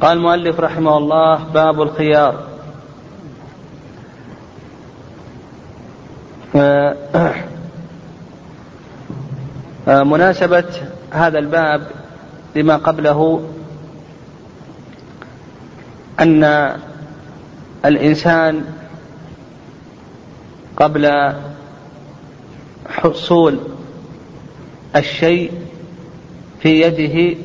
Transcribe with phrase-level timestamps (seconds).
[0.00, 2.34] قال المؤلف رحمه الله باب الخيار.
[6.56, 6.96] آه،
[9.88, 10.64] آه، مناسبة
[11.10, 11.86] هذا الباب
[12.56, 13.42] لما قبله
[16.20, 16.74] أن
[17.84, 18.64] الإنسان
[20.76, 21.32] قبل
[22.88, 23.58] حصول
[24.96, 25.52] الشيء
[26.60, 27.38] في يده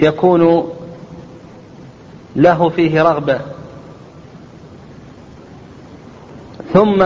[0.00, 0.68] يكون
[2.36, 3.40] له فيه رغبة.
[6.72, 7.04] ثم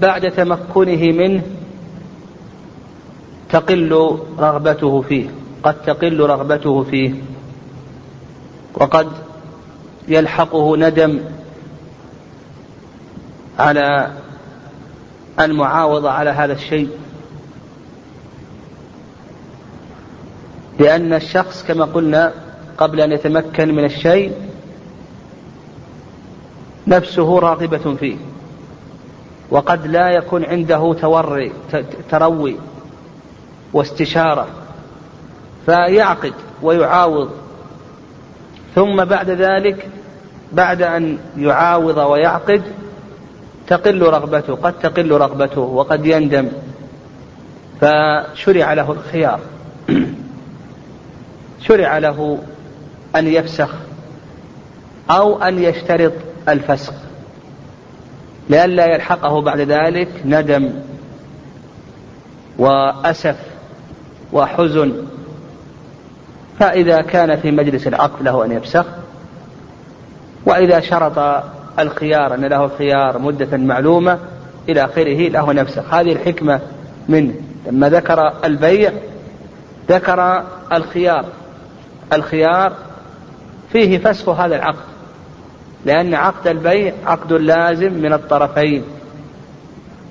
[0.00, 1.42] بعد تمكنه منه
[3.50, 5.30] تقل رغبته فيه
[5.62, 7.14] قد تقل رغبته فيه
[8.74, 9.08] وقد
[10.08, 11.20] يلحقه ندم
[13.58, 14.12] على
[15.40, 16.88] المعاوضة على هذا الشيء.
[20.80, 22.32] لأن الشخص كما قلنا
[22.78, 24.32] قبل أن يتمكن من الشيء
[26.86, 28.16] نفسه راغبة فيه
[29.50, 31.52] وقد لا يكون عنده توري
[32.10, 32.56] تروي
[33.72, 34.46] واستشارة
[35.66, 37.30] فيعقد ويعاوض.
[38.74, 39.88] ثم بعد ذلك
[40.52, 42.62] بعد أن يعاوض ويعقد
[43.66, 46.48] تقل رغبته قد تقل رغبته وقد يندم
[47.80, 49.40] فشرع له الخيار.
[51.70, 52.38] شرع له
[53.16, 53.74] أن يفسخ
[55.10, 56.12] أو أن يشترط
[56.48, 56.92] الفسخ.
[58.48, 60.70] لئلا يلحقه بعد ذلك ندم
[62.58, 63.36] وأسف
[64.32, 64.92] وحزن.
[66.58, 68.84] فإذا كان في مجلس العقد له أن يفسخ
[70.46, 71.44] وإذا شرط
[71.78, 74.18] الخيار أن له خيار مدة معلومة
[74.68, 76.60] إلى آخره له نفسه هذه الحكمة
[77.08, 77.34] منه
[77.66, 78.92] لما ذكر البيع
[79.88, 81.24] ذكر الخيار.
[82.12, 82.72] الخيار
[83.72, 84.90] فيه فسخ هذا العقد
[85.84, 88.84] لأن عقد البيع عقد لازم من الطرفين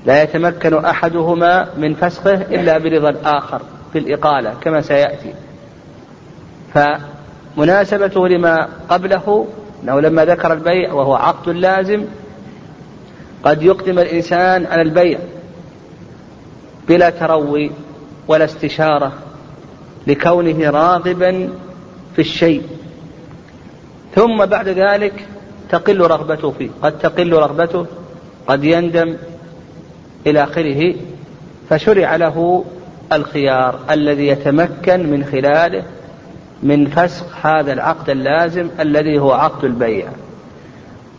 [0.05, 3.61] لا يتمكن أحدهما من فسخه إلا برضا الآخر
[3.93, 5.33] في الإقالة كما سيأتي.
[6.73, 9.47] فمناسبته لما قبله
[9.83, 12.05] أنه لما ذكر البيع وهو عقد لازم
[13.43, 15.19] قد يقدم الإنسان على البيع
[16.87, 17.71] بلا تروي
[18.27, 19.13] ولا استشارة
[20.07, 21.49] لكونه راغبا
[22.15, 22.63] في الشيء.
[24.15, 25.27] ثم بعد ذلك
[25.69, 26.69] تقل رغبته فيه.
[26.81, 27.85] قد تقل رغبته
[28.47, 29.17] قد يندم
[30.27, 30.95] إلى آخره
[31.69, 32.65] فشرع له
[33.13, 35.83] الخيار الذي يتمكن من خلاله
[36.63, 40.07] من فسخ هذا العقد اللازم الذي هو عقد البيع.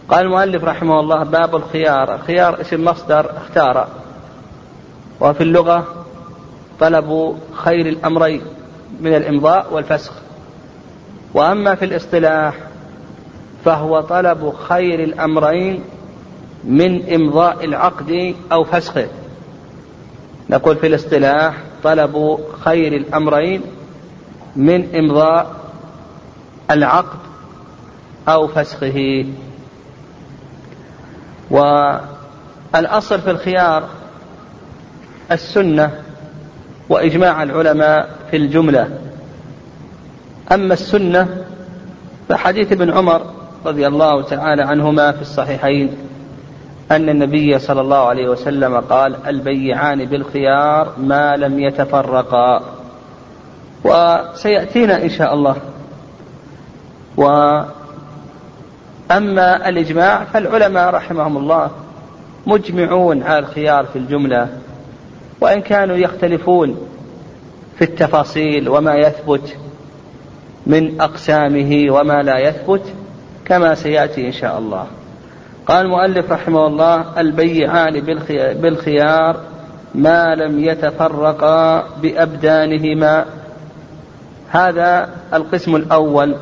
[0.08, 2.14] قال المؤلف رحمه الله باب الخيار.
[2.14, 3.88] الخيار اسم مصدر اختار.
[5.20, 6.06] وفي اللغة
[6.80, 8.42] طلب خير الأمرين
[9.00, 10.12] من الإمضاء والفسخ.
[11.34, 12.54] وأما في الاصطلاح
[13.64, 15.84] فهو طلب خير الأمرين
[16.64, 19.06] من إمضاء العقد أو فسخه.
[20.50, 23.62] نقول في الاصطلاح طلب خير الأمرين
[24.56, 25.56] من إمضاء
[26.70, 27.18] العقد
[28.28, 29.24] أو فسخه.
[31.50, 33.88] والأصل في الخيار
[35.32, 36.02] السنة
[36.88, 38.98] وإجماع العلماء في الجملة.
[40.52, 41.44] أما السنة
[42.28, 43.22] فحديث ابن عمر
[43.66, 45.96] رضي الله تعالى عنهما في الصحيحين
[46.90, 52.62] أن النبي صلى الله عليه وسلم قال البيعان بالخيار ما لم يتفرقا.
[53.84, 55.56] وسيأتينا إن شاء الله.
[57.16, 57.68] وأما
[59.68, 61.70] الإجماع فالعلماء رحمهم الله
[62.46, 64.48] مجمعون على الخيار في الجملة
[65.40, 66.76] وإن كانوا يختلفون
[67.78, 69.56] في التفاصيل وما يثبت.
[70.66, 72.82] من أقسامه وما لا يثبت
[73.44, 74.86] كما سيأتي إن شاء الله.
[75.66, 78.00] قال المؤلف رحمه الله البيعان
[78.54, 79.40] بالخيار
[79.94, 83.24] ما لم يتفرقا بأبدانهما.
[84.48, 86.36] هذا القسم الأول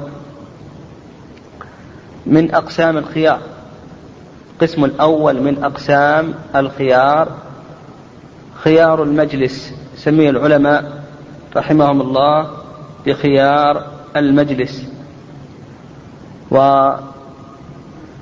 [2.26, 3.38] من أقسام الخيار.
[4.52, 7.28] القسم الأول من أقسام الخيار
[8.54, 11.02] خيار المجلس سمي العلماء
[11.56, 12.50] رحمهم الله
[13.06, 13.87] بخيار
[14.19, 14.85] المجلس.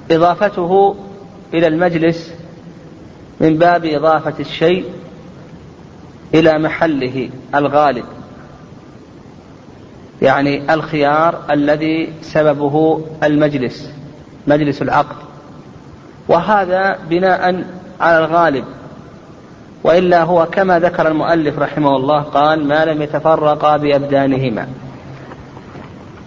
[0.08, 0.96] وإضافته
[1.54, 2.32] إلى المجلس
[3.40, 4.84] من باب إضافة الشيء
[6.34, 8.04] إلى محله الغالب.
[10.22, 13.90] يعني الخيار الذي سببه المجلس
[14.46, 15.16] مجلس العقد.
[16.28, 17.64] وهذا بناء
[18.00, 18.64] على الغالب.
[19.84, 24.68] وإلا هو كما ذكر المؤلف رحمه الله قال ما لم يتفرقا بأبدانهما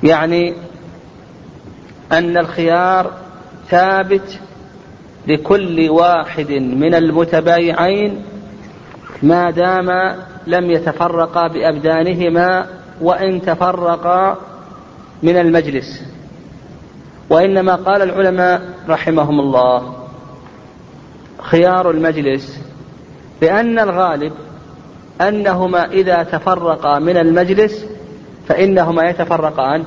[0.04, 0.54] يعني
[2.12, 3.12] أن الخيار
[3.70, 4.40] ثابت
[5.28, 8.22] لكل واحد من المتبايعين
[9.24, 10.16] ما دام
[10.48, 12.68] لم يتفرقا بأبدانهما
[13.02, 14.38] وإن تفرقا
[15.24, 16.04] من المجلس.
[17.30, 19.96] وإنما قال العلماء رحمهم الله
[21.42, 22.60] خيار المجلس
[23.42, 24.34] لأن الغالب
[25.22, 27.86] أنهما إذا تفرقا من المجلس
[28.50, 29.84] فإنهما يتفرقان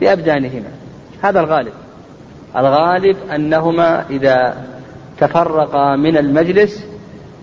[0.00, 0.68] بأبدانهما.
[1.22, 1.72] هذا الغالب.
[2.56, 4.64] الغالب أنهما إذا
[5.20, 6.84] تفرقا من المجلس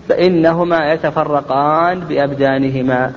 [0.08, 3.12] فإنهما يتفرقان بأبدانهما.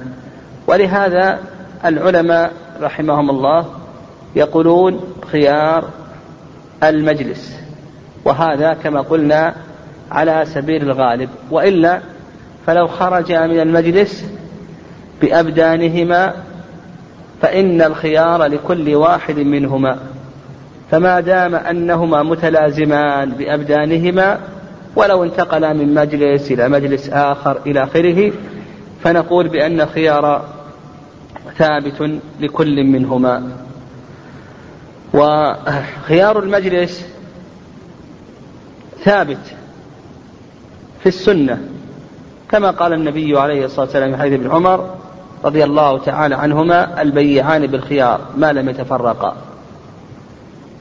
[0.67, 1.39] ولهذا
[1.85, 3.65] العلماء رحمهم الله
[4.35, 5.01] يقولون
[5.31, 5.89] خيار
[6.83, 7.59] المجلس.
[8.25, 9.55] وهذا كما قلنا
[10.11, 11.29] على سبيل الغالب.
[11.51, 12.01] وإلا
[12.65, 14.25] فلو خرجا من المجلس
[15.21, 16.33] بأبدانهما
[17.41, 19.97] فإن الخيار لكل واحد منهما
[20.91, 24.39] فما دام أنهما متلازمان بأبدانهما
[24.95, 28.31] ولو انتقلا من مجلس إلى مجلس آخر إلى آخره
[29.03, 30.45] فنقول بأن الخيار
[31.57, 33.51] ثابت لكل منهما.
[35.13, 37.07] وخيار المجلس
[39.03, 39.55] ثابت
[40.99, 41.61] في السنة
[42.49, 44.95] كما قال النبي عليه الصلاة والسلام في حديث ابن عمر
[45.47, 49.35] رضي الله تعالى عنهما البيعان بالخيار ما لم يتفرقا.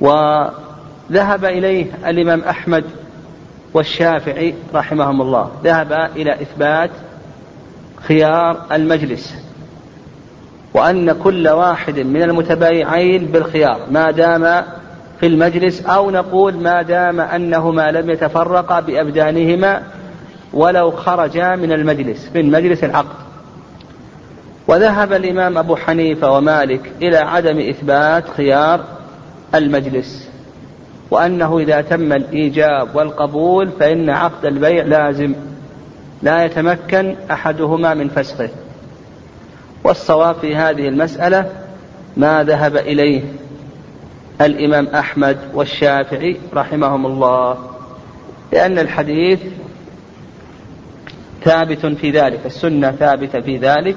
[0.00, 2.84] وذهب إليه الإمام أحمد
[3.74, 5.50] والشافعي رحمهم الله.
[5.64, 6.90] ذهب إلى إثبات
[8.02, 9.34] خيار المجلس.
[10.74, 14.64] وأن كل واحد من المتبايعين بالخيار ما دام
[15.20, 19.82] في المجلس أو نقول ما دام أنهما لم يتفرقا بأبدانهما
[20.52, 23.25] ولو خرجا من المجلس من مجلس العقد.
[24.68, 28.84] وذهب الإمام أبو حنيفة ومالك إلى عدم إثبات خيار
[29.54, 30.28] المجلس
[31.10, 35.34] وأنه إذا تم الإيجاب والقبول فإن عقد البيع لازم
[36.22, 38.48] لا يتمكن أحدهما من فسخه.
[39.84, 41.50] والصواب في هذه المسألة
[42.16, 43.22] ما ذهب إليه
[44.40, 47.58] الإمام أحمد والشافعي رحمهم الله
[48.52, 49.40] لأن الحديث
[51.44, 53.96] ثابت في ذلك السنة ثابتة في ذلك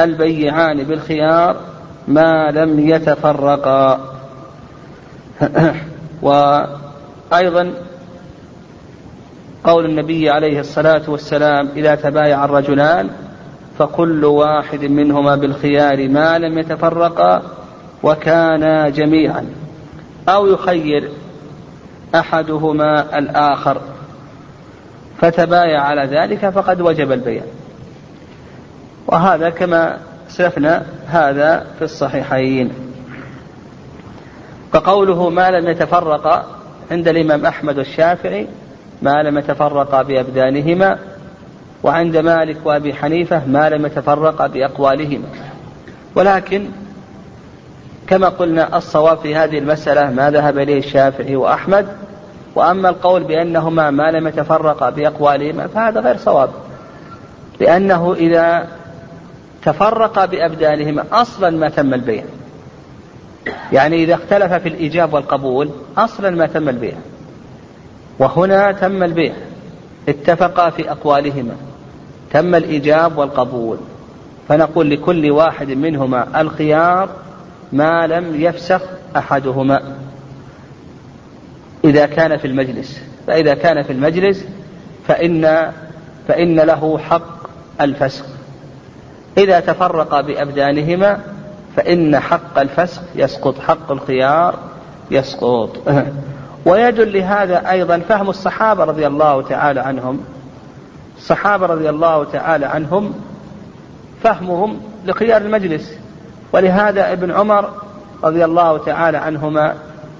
[0.00, 1.56] البيعان بالخيار
[2.08, 4.00] ما لم يتفرقا.
[6.22, 7.72] وأيضا
[9.64, 13.10] قول النبي عليه الصلاة والسلام إذا تبايع الرجلان
[13.78, 17.42] فكل واحد منهما بالخيار ما لم يتفرقا
[18.02, 19.46] وكانا جميعا.
[20.28, 21.10] أو يخير
[22.14, 23.80] أحدهما الآخر
[25.18, 27.42] فتبايع على ذلك فقد وجب البيع.
[29.06, 29.98] وهذا كما
[30.28, 32.72] سلفنا هذا في الصحيحين.
[34.72, 36.46] فقوله ما لم يتفرق
[36.90, 38.46] عند الإمام أحمد والشافعي
[39.02, 40.98] ما لم يتفرق بأبدانهما
[41.82, 45.28] وعند مالك وأبي حنيفة ما لم يتفرق بأقوالهما.
[46.14, 46.68] ولكن
[48.06, 51.86] كما قلنا الصواب في هذه المسألة ما ذهب إليه الشافعي وأحمد
[52.54, 56.50] وأما القول بأنهما ما لم يتفرقا بأقوالهما فهذا غير صواب
[57.60, 58.66] لأنه إذا
[59.66, 62.24] تفرقا بأبدانهما أصلا ما تم البيع.
[63.72, 66.94] يعني إذا اختلف في الإيجاب والقبول أصلا ما تم البيع.
[68.18, 69.32] وهنا تم البيع.
[70.08, 71.56] اتفقا في أقوالهما.
[72.32, 73.78] تم الإيجاب والقبول.
[74.48, 77.08] فنقول لكل واحد منهما الخيار
[77.72, 78.82] ما لم يفسخ
[79.16, 79.96] أحدهما.
[81.84, 83.00] إذا كان في المجلس.
[83.26, 84.44] فإذا كان في المجلس
[85.08, 85.72] فإن
[86.28, 87.50] فإن له حق
[87.80, 88.35] الفسخ
[89.38, 91.20] إذا تفرق بأبدانهما
[91.76, 94.54] فإن حق الفسخ يسقط حق الخيار
[95.10, 95.70] يسقط.
[96.66, 100.20] ويدل لهذا أيضا فهم الصحابة رضي الله تعالى عنهم.
[101.16, 103.14] الصحابة رضي الله تعالى عنهم
[104.22, 105.92] فهمهم لخيار المجلس.
[106.52, 107.70] ولهذا ابن عمر
[108.24, 109.74] رضي الله تعالى عنهما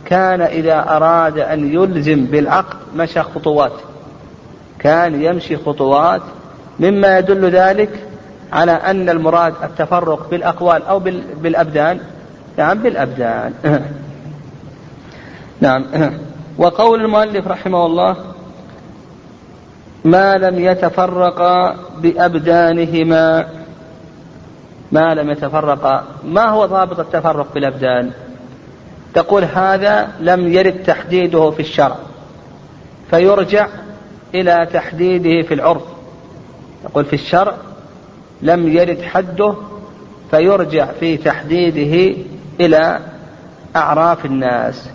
[0.05, 3.73] كان إذا أراد أن يلزم بالعقد مشى خطوات.
[4.79, 6.23] كان يمشي خطوات.
[6.81, 8.06] مما يدل ذلك
[8.53, 10.99] على أن المراد التفرق بالأقوال أو
[11.41, 12.01] بالأبدان.
[12.59, 13.55] نعم بالأبدان.
[15.61, 15.85] نعم.
[16.59, 18.17] وقول المؤلف رحمه الله
[20.05, 23.47] ما لم يتفرقا بأبدانهما.
[24.93, 28.11] ما لم يتفرقا ما هو ضابط التفرق بالأبدان؟
[29.15, 31.97] تقول هذا لم يرد تحديده في الشرع
[33.11, 33.69] فيرجع
[34.35, 35.83] إلى تحديده في العرف.
[36.85, 37.55] يقول في الشرع
[38.43, 39.55] لم يرد حده
[40.31, 42.17] فيرجع في تحديده
[42.61, 43.01] إلى
[43.77, 44.89] أعراف الناس.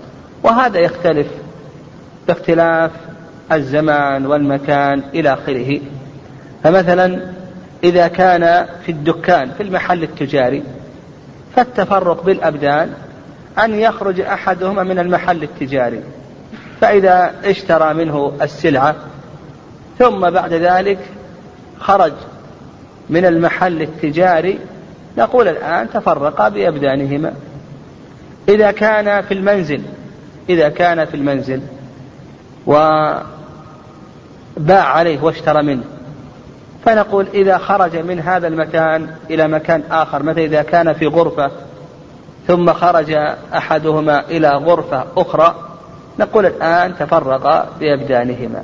[0.43, 1.27] وهذا يختلف
[2.27, 2.91] باختلاف
[3.51, 5.79] الزمان والمكان إلى آخره.
[6.63, 7.31] فمثلا
[7.83, 10.63] إذا كان في الدكان في المحل التجاري
[11.55, 12.93] فالتفرق بالأبدان
[13.63, 16.03] أن يخرج أحدهما من المحل التجاري.
[16.81, 18.95] فإذا اشترى منه السلعة
[19.99, 20.99] ثم بعد ذلك
[21.79, 22.13] خرج
[23.11, 24.59] من المحل التجاري
[25.17, 27.33] نقول الآن تفرقا بأبدانهما.
[28.49, 29.81] إذا كان في المنزل
[30.49, 31.61] إذا كان في المنزل
[32.65, 33.23] وباع
[34.69, 35.83] عليه واشترى منه
[36.85, 41.51] فنقول إذا خرج من هذا المكان إلى مكان آخر مثلا إذا كان في غرفة
[42.47, 43.11] ثم خرج
[43.53, 45.55] أحدهما إلى غرفة أخرى
[46.19, 48.63] نقول الآن تفرقا بأبدانهما.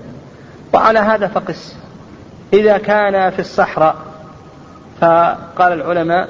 [0.73, 1.75] وعلى هذا فقس.
[2.53, 3.95] إذا كان في الصحراء
[5.01, 6.29] فقال العلماء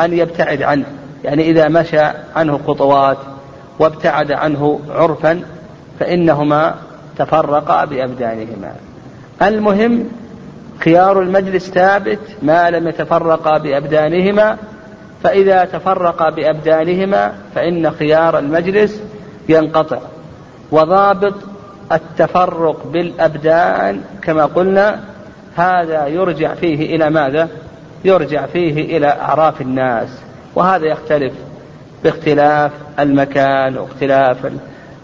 [0.00, 0.84] أن يبتعد عنه
[1.24, 2.02] يعني إذا مشى
[2.36, 3.18] عنه خطوات
[3.78, 5.42] وابتعد عنه عرفا
[6.00, 6.74] فإنهما
[7.18, 8.72] تفرقا بأبدانهما
[9.42, 10.08] المهم
[10.78, 14.56] خيار المجلس ثابت ما لم يتفرقا بأبدانهما
[15.22, 19.00] فإذا تفرقا بأبدانهما فإن خيار المجلس
[19.48, 19.98] ينقطع
[20.70, 21.34] وضابط
[21.92, 25.00] التفرق بالأبدان كما قلنا
[25.56, 27.48] هذا يرجع فيه إلى ماذا؟
[28.04, 30.08] يرجع فيه إلى أعراف الناس.
[30.54, 31.32] وهذا يختلف
[32.04, 34.36] باختلاف المكان واختلاف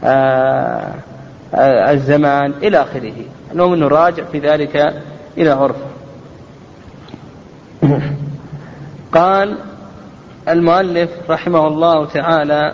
[0.05, 0.95] آه،
[1.55, 3.15] آه، الزمان إلى آخره.
[3.53, 5.03] المهم نراجع في ذلك
[5.39, 5.77] إلى عرف
[9.13, 9.57] قال
[10.49, 12.73] المؤلف رحمه الله تعالى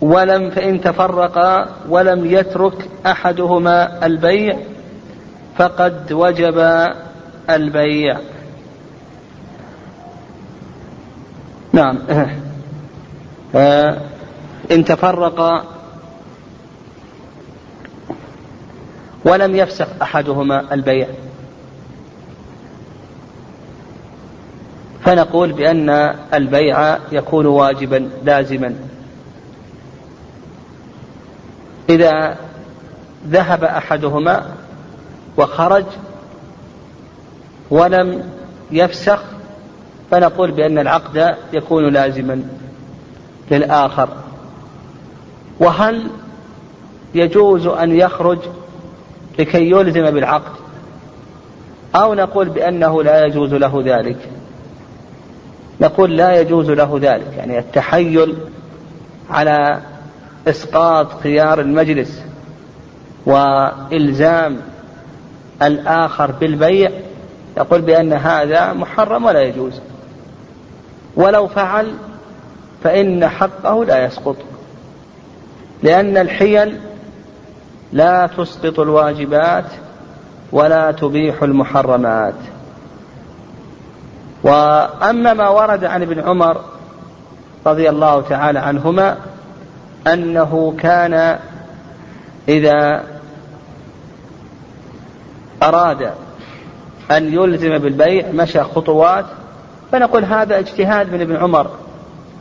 [0.00, 4.56] ولم فإن تفرقا ولم يترك أحدهما البيع
[5.56, 6.86] فقد وجب
[7.50, 8.18] البيع.
[11.72, 11.98] نعم.
[14.70, 15.64] إن تفرقا
[19.24, 21.08] ولم يفسخ أحدهما البيع.
[25.04, 25.90] فنقول بأن
[26.34, 28.74] البيع يكون واجبا لازما.
[31.88, 32.36] إذا
[33.26, 34.54] ذهب أحدهما
[35.36, 35.84] وخرج
[37.70, 38.30] ولم
[38.70, 39.22] يفسخ
[40.10, 42.42] فنقول بأن العقد يكون لازما
[43.50, 44.08] للآخر.
[45.60, 46.06] وهل
[47.14, 48.38] يجوز أن يخرج
[49.38, 50.52] لكي يلزم بالعقد؟
[51.94, 54.18] أو نقول بأنه لا يجوز له ذلك؟
[55.80, 58.36] نقول لا يجوز له ذلك يعني التحيل
[59.30, 59.80] على
[60.48, 62.22] إسقاط خيار المجلس
[63.26, 64.56] وإلزام
[65.62, 66.90] الآخر بالبيع
[67.56, 69.80] يقول بأن هذا محرم ولا يجوز.
[71.16, 71.94] ولو فعل
[72.84, 74.36] فإن حقه لا يسقط.
[75.82, 76.80] لأن الحيل
[77.92, 79.64] لا تسقط الواجبات
[80.52, 82.34] ولا تبيح المحرمات.
[84.42, 86.60] وأما ما ورد عن ابن عمر
[87.66, 89.16] رضي الله تعالى عنهما
[90.06, 91.38] أنه كان
[92.48, 93.04] إذا
[95.62, 96.12] أراد
[97.10, 99.24] أن يلزم بالبيع مشى خطوات
[99.92, 101.70] فنقول هذا اجتهاد من ابن عمر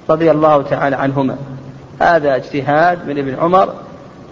[0.10, 1.36] رضي الله تعالى عنهما.
[2.02, 3.74] هذا اجتهاد من ابن عمر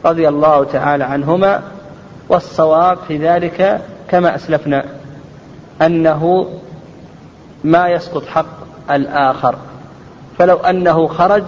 [0.06, 1.62] رضي الله تعالى عنهما
[2.30, 4.86] والصواب في ذلك كما أسلفنا
[5.82, 6.48] أنه
[7.64, 8.46] ما يسقط حق
[8.92, 9.56] الآخر.
[10.38, 11.44] فلو أنه خرج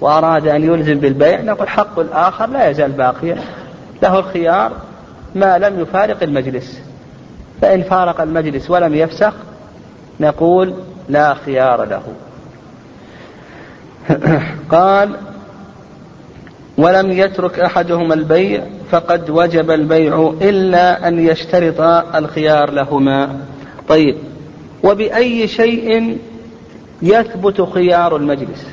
[0.00, 3.38] وأراد أن يلزم بالبيع نقول حق الآخر لا يزال باقيا.
[4.02, 4.72] له الخيار
[5.34, 6.80] ما لم يفارق المجلس.
[7.60, 9.32] فإن فارق المجلس ولم يفسخ
[10.20, 10.74] نقول
[11.08, 12.02] لا خيار له.
[14.76, 15.16] قال
[16.78, 21.80] ولم يترك أحدهما البيع فقد وجب البيع إلا أن يشترط
[22.14, 23.40] الخيار لهما.
[23.88, 24.16] طيب
[24.84, 26.18] وبأي شيء
[27.02, 28.66] يثبت خيار المجلس؟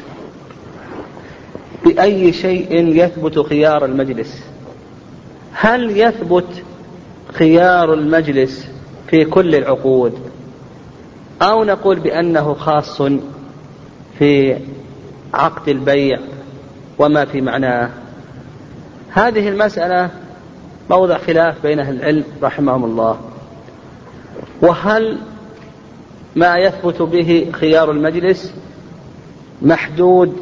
[1.86, 4.42] بأي شيء يثبت خيار المجلس؟
[5.52, 6.64] هل يثبت
[7.34, 8.68] خيار المجلس
[9.08, 10.14] في كل العقود؟
[11.42, 13.02] أو نقول بأنه خاص
[14.20, 14.58] في
[15.34, 16.20] عقد البيع
[17.00, 17.90] وما في معناه.
[19.10, 20.10] هذه المسألة
[20.90, 23.20] موضع خلاف بين أهل العلم رحمهم الله.
[24.62, 25.18] وهل
[26.36, 28.54] ما يثبت به خيار المجلس
[29.62, 30.38] محدود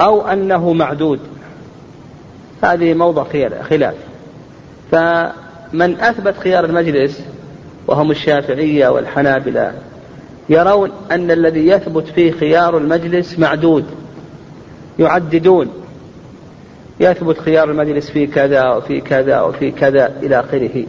[0.00, 1.20] أو أنه معدود؟
[2.62, 3.24] هذه موضع
[3.62, 3.94] خلاف.
[5.72, 7.22] من أثبت خيار المجلس
[7.86, 9.72] وهم الشافعية والحنابلة.
[10.48, 13.84] يرون أن الذي يثبت فيه خيار المجلس معدود
[14.98, 15.68] يعددون.
[17.00, 20.84] يثبت خيار المجلس في كذا وفي كذا وفي كذا إلى آخره.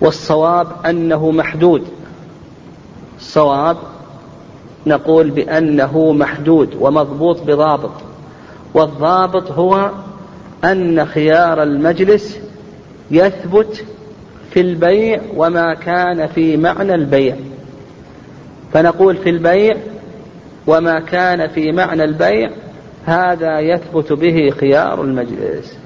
[0.00, 1.84] والصواب أنه محدود.
[3.18, 3.76] الصواب
[4.86, 7.92] نقول بأنه محدود ومضبوط بضابط.
[8.74, 9.90] والضابط هو
[10.64, 12.38] أن خيار المجلس
[13.10, 13.84] يثبت
[14.50, 17.36] في البيع وما كان في معنى البيع.
[18.72, 19.76] فنقول في البيع
[20.66, 22.50] وما كان في معنى البيع
[23.06, 25.78] هذا يثبت به خيار المجلس.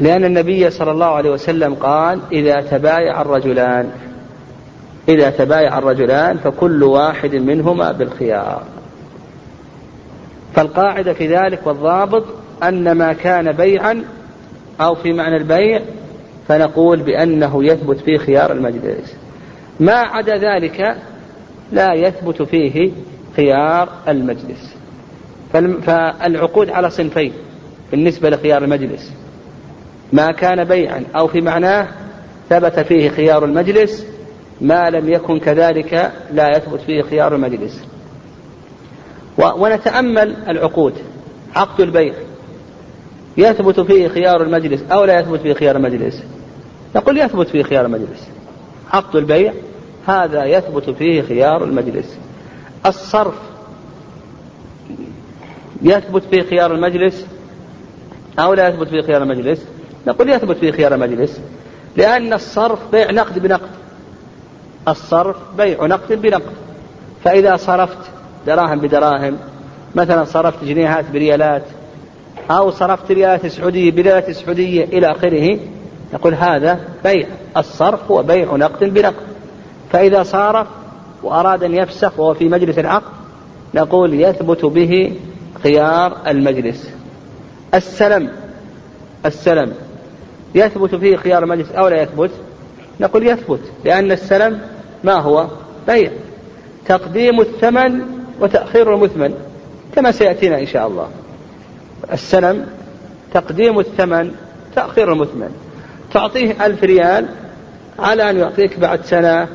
[0.00, 3.90] لأن النبي صلى الله عليه وسلم قال إذا تبايع الرجلان
[5.08, 8.62] إذا تبايع الرجلان فكل واحد منهما بالخيار.
[10.54, 12.24] فالقاعدة في ذلك والضابط
[12.62, 14.04] أن ما كان بيعا
[14.80, 15.80] أو في معنى البيع
[16.48, 19.14] فنقول بأنه يثبت فيه خيار المجلس.
[19.80, 20.96] ما عدا ذلك
[21.72, 22.92] لا يثبت فيه
[23.36, 24.74] خيار المجلس.
[25.82, 27.32] فالعقود على صنفين
[27.90, 29.12] بالنسبة لخيار المجلس.
[30.12, 31.88] ما كان بيعا أو في معناه
[32.48, 34.06] ثبت فيه خيار المجلس
[34.60, 37.84] ما لم يكن كذلك لا يثبت فيه خيار المجلس.
[39.38, 40.94] ونتأمل العقود.
[41.56, 42.14] عقد البيع.
[43.36, 46.22] يثبت فيه خيار المجلس أو لا يثبت فيه خيار المجلس؟
[46.96, 48.28] نقول يثبت فيه خيار المجلس.
[48.92, 49.52] عقد البيع
[50.06, 52.18] هذا يثبت فيه خيار المجلس.
[52.86, 53.34] الصرف
[55.82, 57.26] يثبت فيه خيار المجلس
[58.38, 59.64] أو لا يثبت فيه خيار المجلس؟
[60.06, 61.40] نقول يثبت فيه خيار المجلس
[61.96, 63.70] لأن الصرف بيع نقد بنقد.
[64.88, 66.52] الصرف بيع نقد بنقد.
[67.24, 67.98] فإذا صرفت
[68.46, 69.38] دراهم بدراهم
[69.94, 71.62] مثلا صرفت جنيهات بريالات
[72.50, 75.58] أو صرفت ريالات سعودية بريالات سعودية إلى آخره
[76.14, 79.14] نقول هذا بيع الصرف هو بيع نقد بنقد.
[79.92, 80.66] فإذا صارف
[81.22, 83.12] وأراد أن يفسخ وهو في مجلس العقد
[83.74, 85.14] نقول يثبت به
[85.62, 86.90] خيار المجلس.
[87.74, 88.30] السلم
[89.26, 89.72] السلم.
[90.54, 92.30] يثبت فيه خيار المجلس أو لا يثبت؟
[93.00, 94.60] نقول يثبت لأن السلم
[95.04, 95.46] ما هو؟
[95.86, 96.10] بيع.
[96.86, 98.00] تقديم الثمن
[98.40, 99.34] وتأخير المثمن
[99.94, 101.08] كما سيأتينا إن شاء الله.
[102.12, 102.66] السلم
[103.34, 104.30] تقديم الثمن
[104.74, 105.67] تأخير المثمن.
[106.12, 107.26] تعطيه ألف ريال
[107.98, 109.48] على أن يعطيك بعد سنة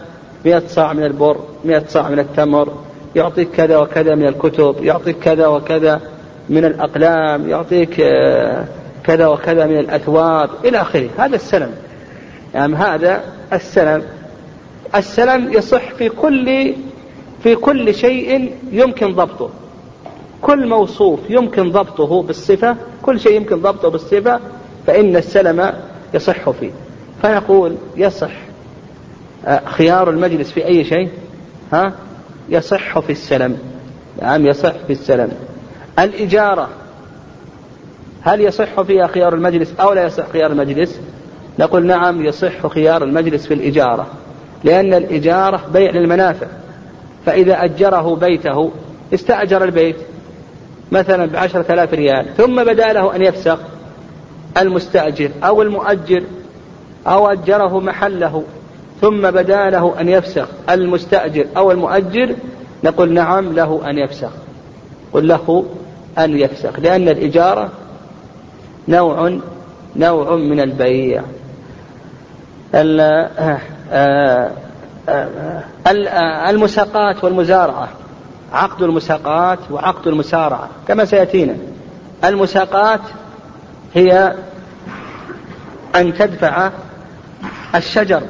[0.46, 2.74] مئة صاع من البر مئة صاع من التمر
[3.16, 6.02] يعطيك كذا وكذا من الكتب يعطيك كذا وكذا
[6.50, 8.66] من الأقلام يعطيك آه،
[9.04, 11.10] كذا وكذا من الأثواب إلى آخره.
[11.18, 11.72] هذا السلم.
[12.54, 14.04] يعني هذا السلم.
[14.96, 16.74] السلم يصح في كل
[17.44, 19.50] في كل شيء يمكن ضبطه.
[20.42, 24.40] كل موصوف يمكن ضبطه بالصفة كل شيء يمكن ضبطه بالصفة
[24.88, 25.74] فإن السلم
[26.14, 26.72] يصح فيه.
[27.24, 28.32] فنقول يصح
[29.46, 31.10] آه، خيار المجلس في أي شيء؟
[31.74, 31.94] ها؟
[32.50, 33.58] يصح في السلم.
[34.22, 35.32] نعم يصح في السلم.
[36.00, 36.70] الإجارة
[38.22, 41.00] هل يصح فيها خيار المجلس أو لا يصح خيار المجلس؟
[41.60, 44.08] نقول نعم يصح خيار المجلس في الإجارة
[44.64, 46.48] لأن الإجارة بيع للمنافع.
[47.26, 48.72] فإذا أجره بيته
[49.14, 49.96] استأجر البيت
[50.92, 53.60] مثلا بعشرة آلاف ريال ثم بدا له أن يفسخ
[54.58, 56.24] المستأجر أو المؤجر
[57.08, 58.44] أو أجره محله
[59.02, 60.48] ثم بدا له أن يفسخ.
[60.70, 62.36] المستأجر أو المؤجر
[62.84, 64.30] نقول نعم له أن يفسخ.
[65.14, 65.66] قل له
[66.18, 67.70] أن يفسخ لأن الإجارة
[68.88, 69.40] نوع
[69.96, 71.24] نوع من البيع.
[72.76, 73.60] آه،
[73.92, 74.52] آه،
[75.10, 77.90] آه، المساقات والمزارعة
[78.54, 81.56] عقد المساقات وعقد المسارعة كما سيأتينا.
[82.24, 83.00] المساقات
[83.94, 84.36] هي
[85.96, 86.72] أن تدفع
[87.76, 88.22] الشجر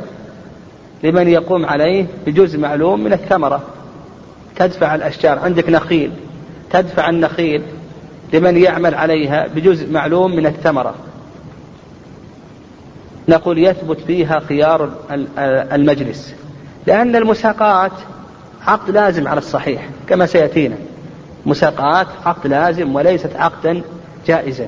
[1.04, 3.62] لمن يقوم عليه بجزء معلوم من الثمرة.
[4.56, 5.40] تدفع الأشجار.
[5.40, 6.12] عندك نخيل.
[6.72, 7.64] تدفع النخيل
[8.34, 10.96] لمن يعمل عليها بجزء معلوم من الثمرة.
[13.30, 14.90] نقول يثبت فيها خيار
[15.48, 16.36] المجلس.
[16.88, 17.92] لأن المساقات
[18.68, 20.76] عقد لازم على الصحيح كما سيأتينا.
[21.46, 23.82] مساقات عقد لازم وليست عقدا
[24.28, 24.68] جائزا.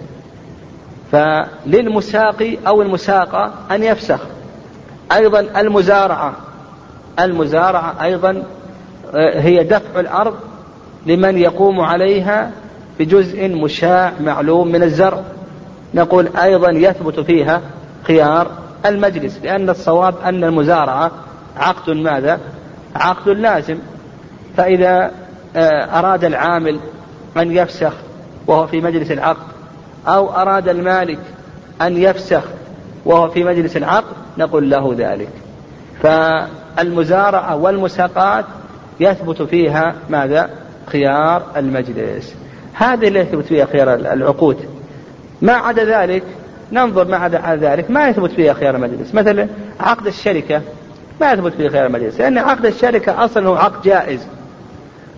[1.15, 4.19] فللمساقي أو المساقة أن يفسخ.
[5.11, 6.33] أيضا المزارعة.
[7.19, 8.43] المزارعة أيضا
[9.15, 10.33] آه، هي دفع الأرض
[11.05, 12.51] لمن يقوم عليها
[12.99, 15.21] بجزء مشاع معلوم من الزرع.
[15.93, 17.61] نقول أيضا يثبت فيها
[18.03, 18.51] خيار
[18.85, 21.11] المجلس لأن الصواب أن المزارعة
[21.57, 22.39] عقد ماذا؟
[22.95, 23.77] عقد لازم.
[24.57, 25.11] فإذا
[25.55, 26.79] آه، أراد العامل
[27.37, 27.93] أن يفسخ
[28.47, 29.54] وهو في مجلس العقد
[30.07, 31.19] أو أراد المالك
[31.81, 32.43] أن يفسخ
[33.05, 35.29] وهو في مجلس العقد نقول له ذلك.
[36.03, 38.45] فالمزارعة والمساقات
[38.99, 40.49] يثبت فيها ماذا؟
[40.87, 42.35] خيار المجلس.
[42.73, 44.57] هذه اللي يثبت فيها خيار العقود.
[45.41, 46.23] ما عدا ذلك
[46.71, 49.13] ننظر ما عدا ذلك ما يثبت فيها خيار المجلس.
[49.13, 49.47] مثلا
[49.79, 50.61] عقد الشركة
[51.21, 54.27] ما يثبت فيه خيار المجلس لأن عقد الشركة أصلا هو عقد جائز.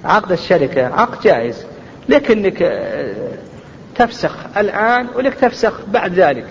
[0.06, 1.65] عقد الشركة عقد جائز.
[2.10, 2.63] لكنك
[3.98, 6.48] تفسخ الآن ولك تفسخ بعد ذلك.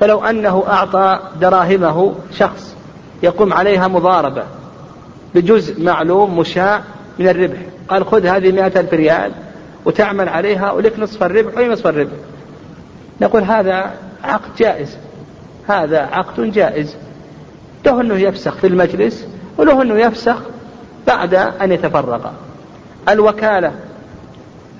[0.00, 2.76] فلو أنه أعطى دراهمه شخص
[3.22, 4.44] يقوم عليها مضاربة
[5.34, 6.82] بجزء معلوم مشاع
[7.18, 9.32] من الربح قال خذ هذه مئة ألف ريال
[9.84, 12.12] وتعمل عليها ولك نصف الربح وهي نصف الربح.
[13.20, 13.90] نقول هذا
[14.24, 14.96] عقد جائز
[15.68, 16.96] هذا عقد جائز.
[17.86, 19.26] له أنه يفسخ في المجلس
[19.58, 20.36] وله أنه يفسخ
[21.06, 22.32] بعد أن يتفرق
[23.08, 23.72] الوكالة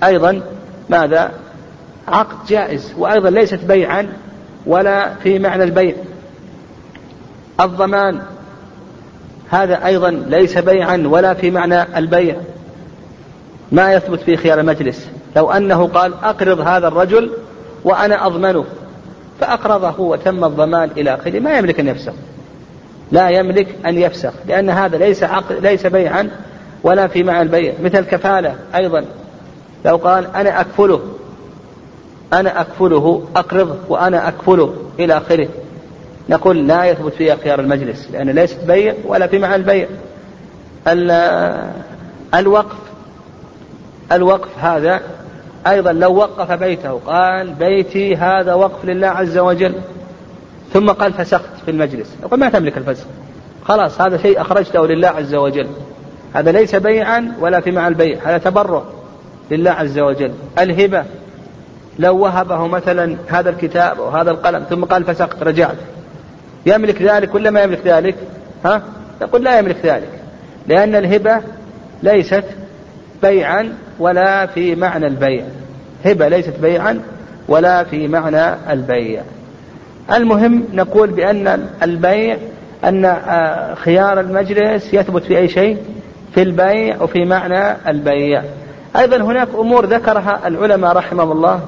[0.03, 0.41] أيضا
[0.89, 1.31] ماذا؟
[2.07, 4.07] عقد جائز وأيضا ليست بيعا
[4.65, 5.95] ولا في معنى البيع.
[7.61, 8.21] الضمان
[9.49, 12.35] هذا أيضا ليس بيعا ولا في معنى البيع.
[13.71, 15.07] ما يثبت في خيار المجلس.
[15.35, 17.31] لو أنه قال أقرض هذا الرجل
[17.83, 18.65] وأنا أضمنه
[19.39, 21.39] فأقرضه وتم الضمان إلى آخره.
[21.39, 22.13] ما يملك أن يفسخ.
[23.11, 26.29] لا يملك أن يفسخ لأن هذا ليس عقد ليس بيعا
[26.83, 27.73] ولا في معنى البيع.
[27.83, 29.05] مثل الكفالة أيضا.
[29.85, 31.01] لو قال أنا أكفله
[32.33, 35.47] أنا أكفله أقرضه وأنا أكفله إلى آخره.
[36.29, 39.87] نقول لا يثبت فيها خيار المجلس لأن ليست بيع ولا في معنى البيع
[42.33, 42.75] الوقف
[44.11, 45.01] الوقف هذا
[45.67, 49.75] أيضا لو وقف بيته قال بيتي هذا وقف لله عز وجل.
[50.73, 52.15] ثم قال فسخت في المجلس.
[52.23, 53.05] نقول ما تملك الفسخ.
[53.65, 55.67] خلاص هذا شيء أخرجته لله عز وجل.
[56.33, 58.83] هذا ليس بيعا ولا في معنى البيع هذا تبرع
[59.51, 60.31] لله عز وجل.
[60.59, 61.05] الهبة.
[61.99, 65.75] لو وهبه مثلا هذا الكتاب أو هذا القلم ثم قال فسقت رجعت.
[66.65, 68.15] يملك ذلك ولا ما يملك ذلك؟
[68.65, 68.81] ها؟
[69.21, 70.09] نقول لا يملك ذلك
[70.67, 71.41] لأن الهبة
[72.03, 72.43] ليست
[73.21, 75.45] بيعا ولا في معنى البيع.
[76.05, 77.01] هبة ليست بيعا
[77.47, 79.21] ولا في معنى البيع.
[80.13, 82.37] المهم نقول بأن البيع
[82.83, 85.77] أن آه، خيار المجلس يثبت في أي شيء
[86.35, 88.43] في البيع وفي معنى البيع.
[88.97, 91.61] أيضا هناك أمور ذكرها العلماء رحمهم الله.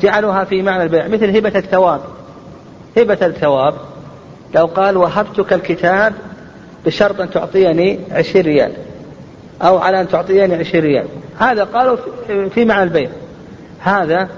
[0.00, 2.00] جعلوها في معنى البيع مثل هبة الثواب.
[2.98, 3.74] هبة الثواب
[4.54, 6.14] لو قال وهبتك الكتاب
[6.86, 8.72] بشرط أن تعطيني عشرين ريال
[9.62, 11.06] أو على أن تعطيني عشرين ريال.
[11.38, 11.96] هذا قالوا
[12.48, 13.10] في معنى البيع.
[13.80, 14.28] هذا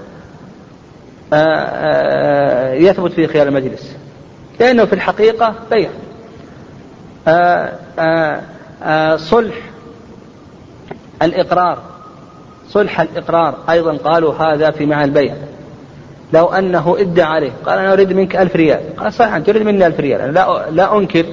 [1.33, 3.95] آه، آه، يثبت في خيار المجلس.
[4.59, 5.89] لأنه في الحقيقة بيع.
[7.27, 9.55] آه، صلح
[11.21, 11.90] الإقرار.
[12.71, 13.55] صلح الإقرار.
[13.69, 15.33] أيضا قالوا هذا في معنى البيع.
[16.33, 17.51] لو أنه ادعى عليه.
[17.65, 18.95] قال أنا أريد منك ألف ريال.
[18.97, 20.21] قال صحيح أنت تريد مني ألف ريال.
[20.21, 21.25] أنا لا, لا أنكر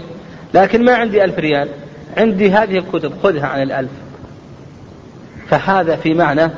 [0.55, 1.68] لكن ما عندي ألف ريال.
[2.16, 3.90] عندي هذه الكتب خذها عن الألف.
[5.48, 6.51] فهذا في معنى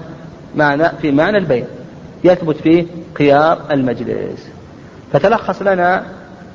[0.57, 1.65] معنى في معنى البيع.
[2.25, 4.49] يثبت فيه خيار المجلس.
[5.13, 6.05] فتلخص لنا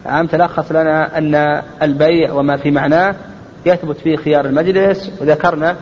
[0.05, 3.15] عم تلخص لنا أن البيع وما في معناه
[3.65, 5.11] يثبت فيه خيار المجلس.
[5.21, 5.75] وذكرنا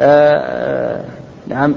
[0.00, 1.04] آه، آه،
[1.46, 1.74] نعم.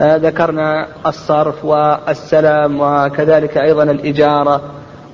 [0.00, 4.60] آه، ذكرنا الصرف والسلام وكذلك أيضا الإجارة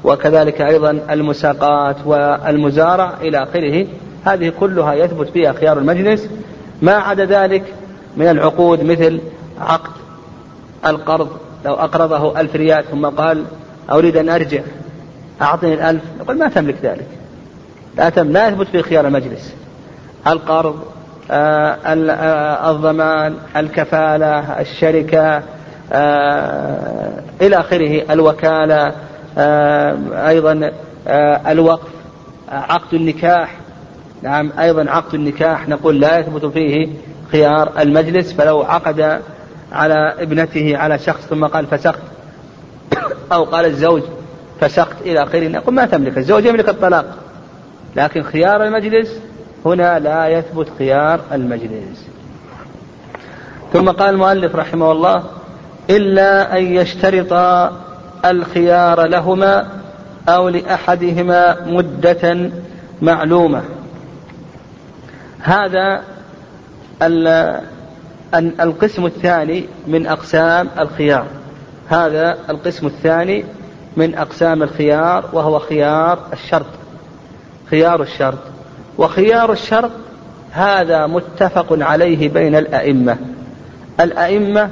[0.05, 3.87] وكذلك أيضا المساقات والمزارع إلى آخره.
[4.25, 6.29] هذه كلها يثبت فيها خيار المجلس.
[6.83, 7.63] ما عدا ذلك
[8.17, 9.21] من العقود مثل
[9.61, 9.91] عقد
[10.87, 11.29] القرض.
[11.65, 13.45] لو أقرضه ألف ريال ثم قال
[13.93, 14.61] أريد أن أرجع
[15.43, 16.03] أعطني الألف.
[16.21, 17.09] نقول ما تملك ذلك.
[17.97, 19.55] لا تم لا يثبت في خيار المجلس.
[20.27, 20.85] القرض آه، آه،
[21.31, 25.43] الضمان الكفالة الشركة
[25.93, 28.93] آه، إلى آخره الوكالة
[30.29, 30.71] أيضا
[31.47, 31.89] الوقف
[32.49, 33.57] عقد النكاح.
[34.23, 36.89] نعم أيضا عقد النكاح نقول لا يثبت فيه
[37.33, 39.21] خيار المجلس فلو عقد
[39.73, 42.01] على ابنته على شخص ثم قال فسخت
[43.33, 44.03] أو قال الزوج
[44.61, 47.05] فسخت إلى آخره نقول ما تملك الزوج يملك الطلاق
[47.97, 49.21] لكن خيار المجلس
[49.65, 52.07] هنا لا يثبت خيار المجلس.
[53.73, 55.23] ثم قال المؤلف رحمه الله
[55.91, 57.33] إلا أن يشترط
[58.25, 59.69] الخيار لهما
[60.29, 62.51] أو لأحدهما مدة
[63.03, 63.63] معلومة.
[65.41, 66.03] هذا
[68.35, 71.27] القسم الثاني من أقسام الخيار.
[71.89, 73.45] هذا القسم الثاني
[73.97, 76.67] من أقسام الخيار وهو خيار الشرط.
[77.71, 78.54] خيار الشرط.
[78.99, 79.91] وخيار الشرط
[80.51, 83.17] هذا متفق عليه بين الأئمة.
[84.01, 84.71] الأئمة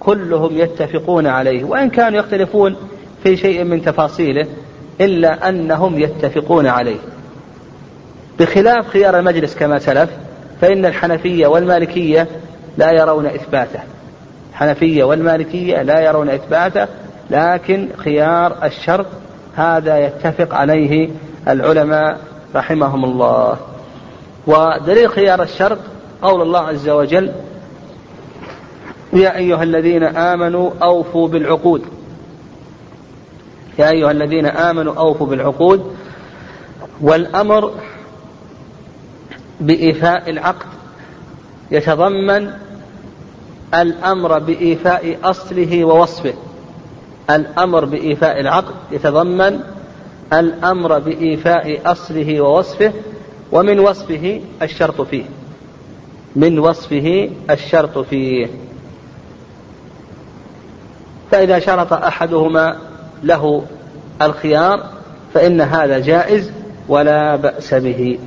[0.00, 2.76] كلهم يتفقون عليه وإن كانوا يختلفون
[3.22, 4.46] في في شيء من تفاصيله
[5.00, 6.98] إلا أنهم يتفقون عليه.
[8.38, 10.10] بخلاف خيار المجلس كما سلف
[10.60, 12.28] فإن الحنفية والمالكية
[12.78, 13.80] لا يرون إثباته.
[14.50, 16.86] الحنفية والمالكية لا يرون إثباته
[17.30, 19.06] لكن خيار الشرط
[19.56, 21.08] هذا يتفق عليه
[21.48, 22.18] العلماء
[22.54, 23.56] رحمهم الله.
[24.46, 25.78] ودليل خيار الشرط
[26.22, 27.32] قول الله عز وجل
[29.12, 31.82] يا أيها الذين آمنوا أوفوا بالعقود.
[33.78, 35.96] يا أيها الذين آمنوا أوفوا بالعقود.
[37.00, 37.72] والأمر
[39.60, 40.66] بإيفاء العقد.
[41.70, 42.52] يتضمن
[43.74, 46.34] الأمر بإيفاء أصله ووصفه.
[47.30, 49.60] الأمر بإيفاء العقد يتضمن
[50.32, 52.92] الأمر بإيفاء أصله ووصفه
[53.52, 55.24] ومن وصفه الشرط فيه.
[56.36, 58.46] من وصفه الشرط فيه.
[61.30, 62.76] فإذا شرط أحدهما
[63.22, 63.64] له
[64.22, 64.90] الخيار
[65.34, 66.52] فإن هذا جائز
[66.88, 68.18] ولا بأس به.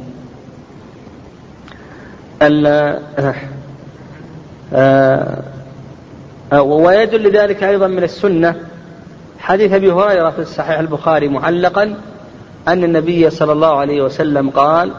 [4.74, 5.44] آه،
[6.54, 8.56] آه، ويدل لذلك أيضا من السنة
[9.41, 11.95] حديث أبي هريرة في الصحيح البخاري معلقا
[12.67, 14.91] أن النبي صلى الله عليه وسلم قال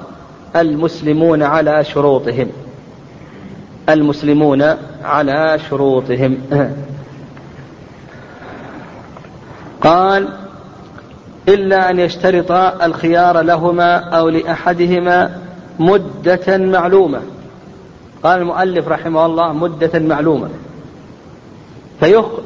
[0.56, 2.48] المسلمون على شروطهم.
[3.88, 4.62] المسلمون
[5.04, 6.38] على شروطهم.
[9.80, 10.28] قال
[11.48, 12.52] إلا أن يشترط
[12.82, 15.38] الخيار لهما أو لأحدهما
[15.78, 17.20] مدة معلومة.
[18.22, 20.48] قال المؤلف رحمه الله مدة معلومة.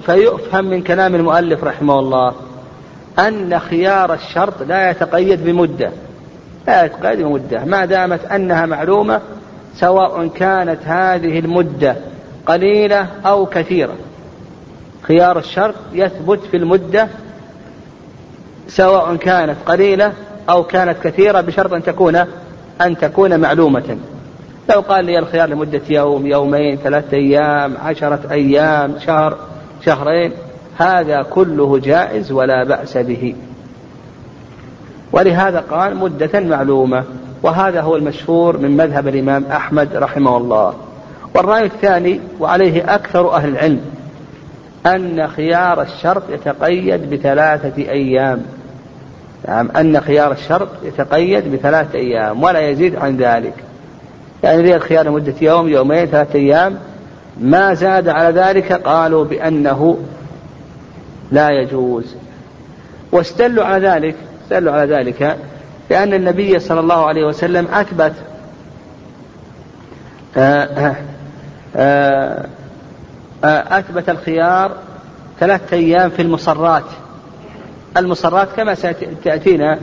[0.07, 2.35] فيفهم من كلام المؤلف رحمه الله
[3.19, 5.91] أن خيار الشرط لا يتقيد بمدة.
[6.67, 7.65] لا يتقيد بمدة.
[7.65, 9.21] ما دامت أنها معلومة
[9.75, 11.97] سواء كانت هذه المدة
[12.47, 13.95] قليلة أو كثيرة.
[15.03, 17.09] خيار الشرط يثبت في المدة
[18.69, 20.13] سواء كانت قليلة
[20.49, 22.17] أو كانت كثيرة بشرط أن تكون
[22.81, 23.99] أن تكون معلومة.
[24.71, 29.39] لو قال لي الخيار لمدة يوم يومين ثلاثة أيام عشرة أيام شهر
[29.87, 30.33] شهرين
[30.79, 33.35] هذا كله جائز ولا بأس به.
[35.13, 37.05] ولهذا قال مدة معلومة
[37.43, 40.75] وهذا هو المشهور من مذهب الإمام أحمد رحمه الله.
[41.35, 43.81] والرأي الثاني وعليه أكثر أهل العلم
[44.87, 48.43] أن خيار الشرط يتقيد بثلاثة أيام.
[49.49, 53.55] نعم أن خيار الشرط يتقيد بثلاثة أيام ولا يزيد عن ذلك.
[54.45, 56.79] يعني لي الخيار لمدة يوم يومين ثلاثة أيام؟
[57.41, 59.99] ما زاد على ذلك قالوا بأنه
[61.33, 62.15] لا يجوز.
[63.13, 65.37] واستدلوا على ذلك استدلوا على ذلك
[65.91, 68.13] لأن النبي صلى الله عليه وسلم أثبت
[70.37, 70.97] آه،
[71.77, 72.47] آه،
[73.45, 74.77] آه، أثبت الخيار
[75.41, 76.85] ثلاثة أيام في المصرات.
[77.97, 79.79] المصرات كما ستأتينا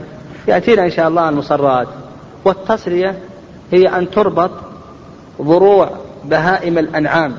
[0.48, 1.88] يأتينا إن شاء الله المصرات.
[2.44, 3.18] والتصرية
[3.72, 4.50] هي أن تربط
[5.42, 5.90] ضروع
[6.24, 7.34] بهائم الأنعام.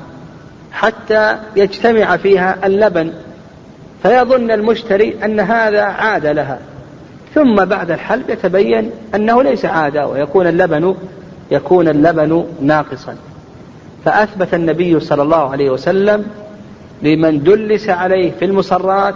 [0.76, 3.12] حتى يجتمع فيها اللبن
[4.02, 6.58] فيظن المشتري أن هذا عاد لها.
[7.34, 10.94] ثم بعد الحلب يتبين أنه ليس عادة ويكون اللبن
[11.50, 13.16] يكون اللبن ناقصا.
[14.04, 16.24] فأثبت النبي صلى الله عليه وسلم
[17.02, 19.14] لمن دلس عليه في المصرات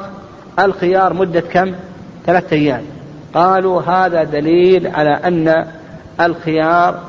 [0.59, 1.73] الخيار مدة كم؟
[2.27, 2.83] ثلاثة أيام.
[3.35, 5.67] قالوا هذا دليل على أن
[6.21, 7.01] الخيار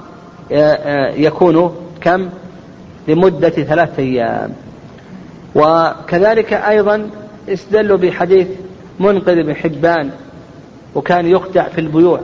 [0.51, 2.29] آه، آه، يكون كم؟
[3.07, 4.53] لمدة ثلاثة أيام.
[5.55, 7.09] وكذلك أيضا
[7.49, 8.47] استدلوا بحديث
[8.99, 10.09] منقذ بن حبان
[10.95, 12.19] وكان يخدع في البيوع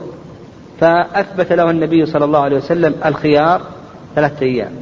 [0.80, 3.62] فأثبت له النبي صلى الله عليه وسلم الخيار
[4.14, 4.72] ثلاثة أيام.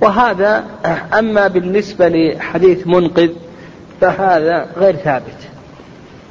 [0.00, 0.64] وهذا
[1.18, 3.28] أما بالنسبة لحديث منقذ
[4.00, 5.48] فهذا غير ثابت.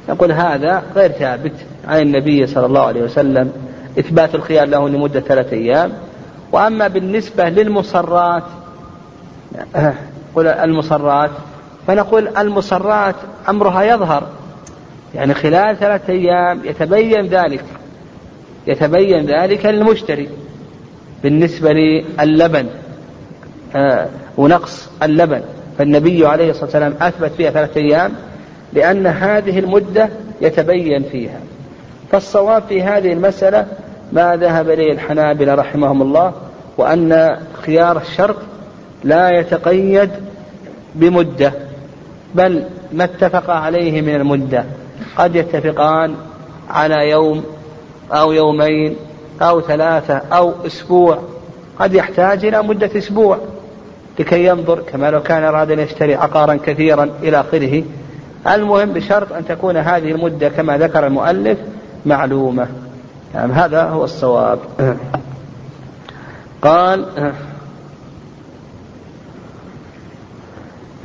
[0.08, 1.52] نقول هذا غير ثابت
[1.88, 3.52] عن النبي صلى الله عليه وسلم
[3.98, 5.92] إثبات الخيار له لمدة ثلاثة أيام.
[6.52, 8.42] وأما بالنسبة للمصرات
[10.34, 11.30] قل المصرات.
[11.86, 13.14] فنقول المصرات
[13.48, 14.26] أمرها يظهر.
[15.14, 17.64] يعني خلال ثلاثة أيام يتبين ذلك.
[18.66, 20.28] يتبين ذلك للمشتري.
[21.22, 22.66] بالنسبة للبن.
[23.76, 24.08] آه.
[24.36, 25.42] ونقص اللبن.
[25.78, 28.12] فالنبي عليه الصلاة والسلام أثبت فيها ثلاثة أيام
[28.72, 30.08] لأن هذه المدة
[30.40, 31.40] يتبين فيها.
[32.12, 33.66] فالصواب في هذه المسألة
[34.12, 36.32] ما ذهب إليه الحنابلة رحمهم الله
[36.78, 38.36] وأن خيار الشرط
[39.06, 40.10] لا يتقيد
[40.94, 41.52] بمدة
[42.34, 44.64] بل ما اتفق عليه من المدة.
[45.16, 46.14] قد يتفقان
[46.70, 47.44] على يوم
[48.12, 48.96] أو يومين
[49.42, 51.18] أو ثلاثة أو أسبوع.
[51.78, 53.38] قد يحتاج إلى مدة أسبوع.
[54.18, 57.82] لكي ينظر كما لو كان أراد أن يشتري عقارا كثيرا إلى آخره.
[58.46, 61.58] المهم بشرط أن تكون هذه المدة كما ذكر المؤلف
[62.06, 62.66] معلومة.
[63.34, 64.58] يعني هذا هو الصواب.
[66.62, 67.06] قال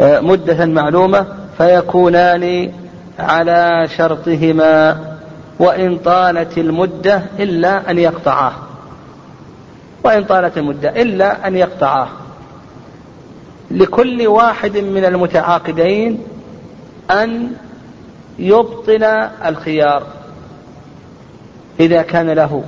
[0.02, 1.26] مدة معلومة
[1.58, 2.72] فيكونان
[3.20, 5.00] على شرطهما
[5.60, 8.54] وإن طالت المدة إلا أن يقطعاه
[10.04, 12.08] وإن طالت المدة إلا أن يقطعاه
[13.72, 16.20] لكل واحد من المتعاقدين
[17.12, 17.52] أن
[18.40, 19.04] يبطل
[19.46, 20.04] الخيار
[21.80, 22.64] إذا كان له.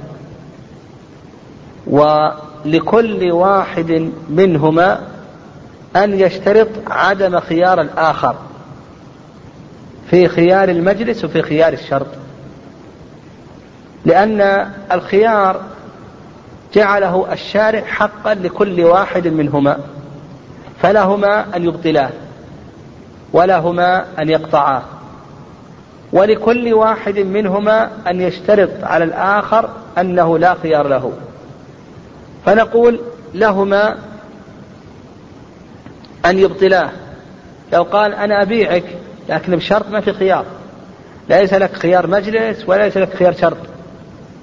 [1.88, 5.02] ولكل واحد منهما
[5.96, 8.36] أن يشترط عدم خيار الآخر
[10.10, 12.08] في خيار المجلس وفي خيار الشرط.
[14.06, 15.62] لأن الخيار
[16.74, 19.78] جعله الشارع حقا لكل واحد منهما
[20.82, 22.10] فلهما أن يبطلاه
[23.34, 24.82] ولهما أن يقطعاه
[26.14, 31.12] ولكل واحد منهما أن يشترط على الآخر أنه لا خيار له.
[32.46, 33.00] فنقول
[33.34, 33.98] لهما
[36.26, 36.90] أن يبطلاه.
[37.74, 38.84] لو قال أنا أبيعك
[39.30, 40.46] لكن بشرط ما في خيار.
[41.30, 43.58] ليس لك خيار مجلس وليس لك خيار شرط.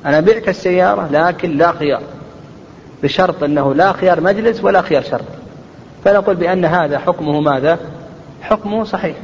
[0.04, 2.02] أنا أبيعك السيارة لكن لا خيار.
[3.02, 5.24] بشرط أنه لا خيار مجلس ولا خيار شرط.
[6.04, 7.78] فنقول بأن هذا حكمه ماذا؟
[8.42, 9.16] حكمه صحيح.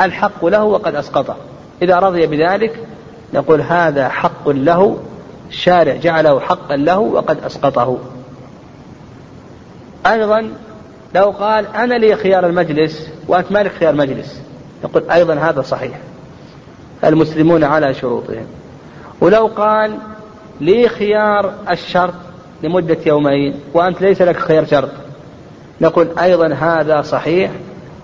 [0.00, 1.36] الحق له وقد أسقطه.
[1.82, 2.78] إذا رضي بذلك
[3.34, 4.98] نقول هذا حق له
[5.48, 7.98] الشارع جعله حقا له وقد أسقطه.
[10.06, 10.52] أيضا
[11.14, 14.40] لو قال أنا لي خيار المجلس وأنت مالك خيار مجلس.
[14.84, 15.98] نقول أيضا هذا صحيح.
[17.04, 18.46] المسلمون على شروطهم.
[19.20, 19.98] ولو قال
[20.60, 22.14] لي خيار الشرط
[22.62, 24.90] لمدة يومين وأنت ليس لك خيار شرط.
[25.80, 27.50] نقول أيضا هذا صحيح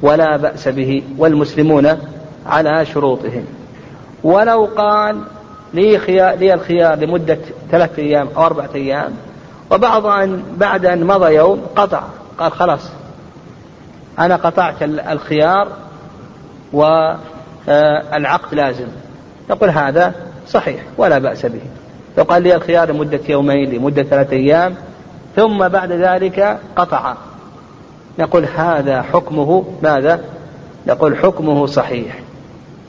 [0.02, 1.98] ولا بأس به والمسلمون
[2.46, 3.44] على شروطهم.
[4.24, 5.20] ولو قال
[5.74, 7.38] لي, خيار لي الخيار لمدة
[7.70, 9.12] ثلاثة أيام أو أربعة أيام
[9.70, 12.02] وبعض أن بعد أن مضى يوم قطع.
[12.38, 12.90] قال خلاص.
[14.18, 15.68] أنا قطعت الخيار
[16.72, 18.86] والعقد لازم.
[19.50, 20.14] نقول هذا
[20.48, 21.60] صحيح ولا بأس به.
[22.18, 24.74] لو قال لي الخيار لمدة يومين لمدة ثلاثة أيام
[25.36, 27.14] ثم بعد ذلك قطع.
[28.18, 30.20] نقول هذا حكمه ماذا؟
[30.86, 32.18] نقول حكمه صحيح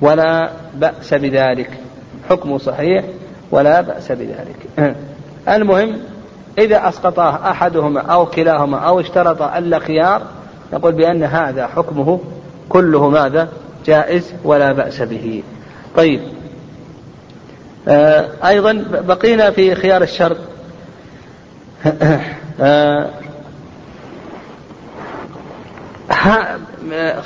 [0.01, 1.69] ولا بأس بذلك.
[2.29, 3.05] حكمه صحيح
[3.51, 4.67] ولا بأس بذلك.
[5.55, 5.99] المهم
[6.57, 10.21] إذا أسقطاه أحدهما أو كلاهما أو اشترط ألا خيار
[10.73, 12.19] نقول بأن هذا حكمه
[12.69, 13.49] كله ماذا؟
[13.85, 15.43] جائز ولا بأس به.
[15.95, 16.21] طيب.
[17.87, 20.37] آه أيضا بقينا في خيار الشرط
[22.61, 23.09] آه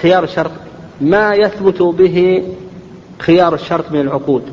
[0.02, 0.52] خيار الشرط
[1.02, 2.44] ما يثبت به
[3.20, 4.44] خيار الشرط من العقود؟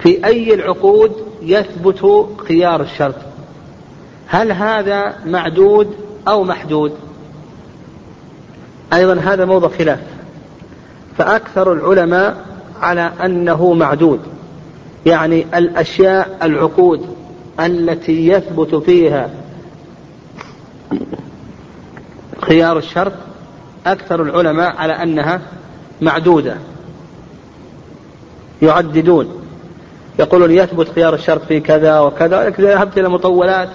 [0.00, 3.14] في أي العقود يثبت خيار الشرط.
[4.26, 5.94] هل هذا معدود
[6.28, 6.92] أو محدود؟
[8.92, 10.00] أيضا هذا موضع خلاف.
[11.18, 12.44] فأكثر العلماء
[12.80, 14.20] على أنه معدود.
[15.06, 17.06] يعني الأشياء العقود
[17.60, 19.30] التي يثبت فيها
[22.40, 23.12] خيار الشرط
[23.86, 25.40] أكثر العلماء على أنها
[26.00, 26.56] معدودة.
[28.62, 29.37] يعددون.
[30.18, 33.68] يقولون يثبت خيار الشرط في كذا وكذا إذا ذهبت إلى مطولات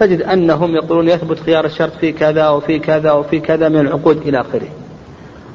[0.00, 4.40] تجد أنهم يقولون يثبت خيار الشرط في كذا وفي كذا وفي كذا من العقود إلى
[4.40, 4.68] آخره.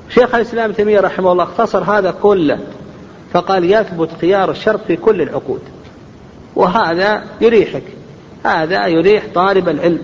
[0.10, 2.60] شيخ الإسلام تيمية رحمه الله اختصر هذا كله
[3.34, 5.62] فقال يثبت خيار الشرط في كل العقود.
[6.56, 7.84] وهذا يريحك
[8.46, 10.02] هذا يريح طالب العلم.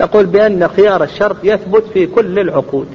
[0.00, 2.88] يقول بأن خيار الشرط يثبت في كل العقود.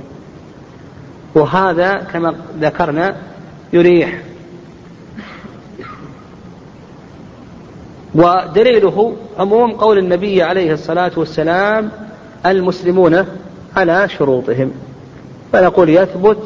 [1.36, 3.15] وهذا كما ذكرنا
[3.73, 4.21] يريح
[8.15, 11.91] ودليله عموم قول النبي عليه الصلاة والسلام
[12.45, 13.25] المسلمون
[13.75, 14.71] على شروطهم.
[15.54, 16.38] فنقول يثبت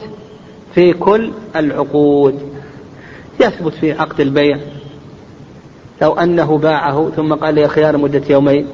[0.75, 2.39] في كل العقود.
[3.39, 4.57] يثبت في عقد البيع.
[6.01, 8.67] لو أنه باعه ثم قال لي خيار مدة يومين.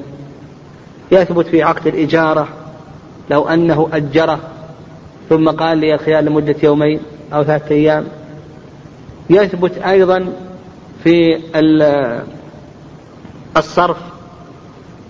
[1.11, 2.47] يثبت في عقد الإجارة.
[3.31, 4.39] لو أنه أجره
[5.29, 6.99] ثم قال لي الخيار لمدة يومين
[7.33, 8.05] أو ثلاثة أيام.
[9.29, 10.33] يثبت أيضا
[11.03, 11.39] في
[13.57, 13.97] الصرف.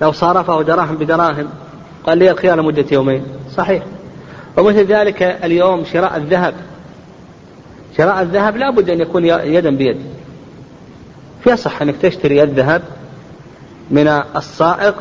[0.02, 1.50] لو صرفه دراهم بدراهم
[2.06, 3.26] قال لي الخيار لمدة يومين.
[3.56, 3.84] صحيح.
[4.58, 6.54] ومثل ذلك اليوم شراء الذهب.
[7.98, 9.98] شراء الذهب لا بد أن يكون يدا بيد.
[11.48, 12.82] يصح أنك تشتري الذهب
[13.92, 14.94] من الصائغ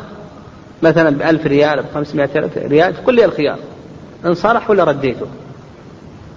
[0.83, 3.59] مثلا بألف ريال بخمسمائة ريال تقول لي الخيار.
[4.25, 5.25] إن صرح ولا رديته؟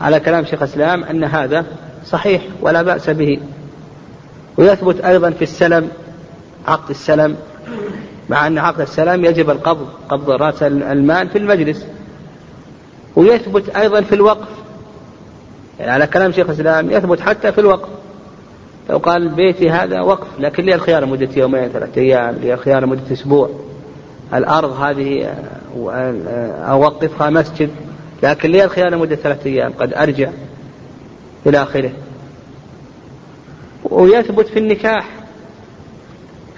[0.01, 1.65] على كلام شيخ الإسلام أن هذا
[2.07, 3.41] صحيح ولا بأس به.
[4.57, 5.91] ويثبت أيضا في السلم
[6.69, 7.37] عقد السلم
[8.29, 11.87] مع أن عقد السلام يجب القبض قبض رأس المال في المجلس.
[13.17, 14.49] ويثبت أيضا في الوقف.
[15.79, 17.89] يعني على كلام شيخ الإسلام يثبت حتى في الوقف.
[18.91, 23.13] لو قال بيتي هذا وقف لكن لي الخيار لمدة يومين ثلاثة أيام لي الخيار لمدة
[23.13, 23.51] أسبوع.
[24.35, 25.35] الأرض هذه
[26.69, 27.71] أوقفها مسجد
[28.23, 30.31] لكن لي الخيار لمدة ثلاثة أيام قد أرجع
[31.47, 31.91] إلى آخره.
[33.85, 35.18] ويثبت في النكاح.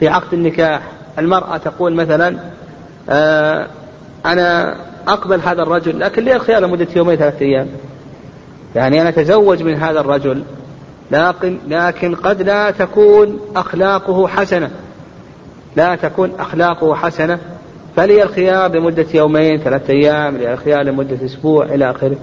[0.00, 0.82] في عقد النكاح
[1.18, 2.36] المرأة تقول مثلا
[3.10, 3.66] آه
[4.26, 4.76] أنا
[5.08, 7.66] أقبل هذا الرجل لكن لي الخيار لمدة يومين ثلاثة أيام.
[8.74, 10.42] يعني أنا أتزوج من هذا الرجل
[11.10, 14.70] لكن لكن قد لا تكون أخلاقه حسنة.
[15.76, 17.38] لا تكون أخلاقه حسنة.
[17.96, 22.16] فلي الخيار لمدة يومين ثلاثة أيام لي الخيار لمدة أسبوع إلى آخره.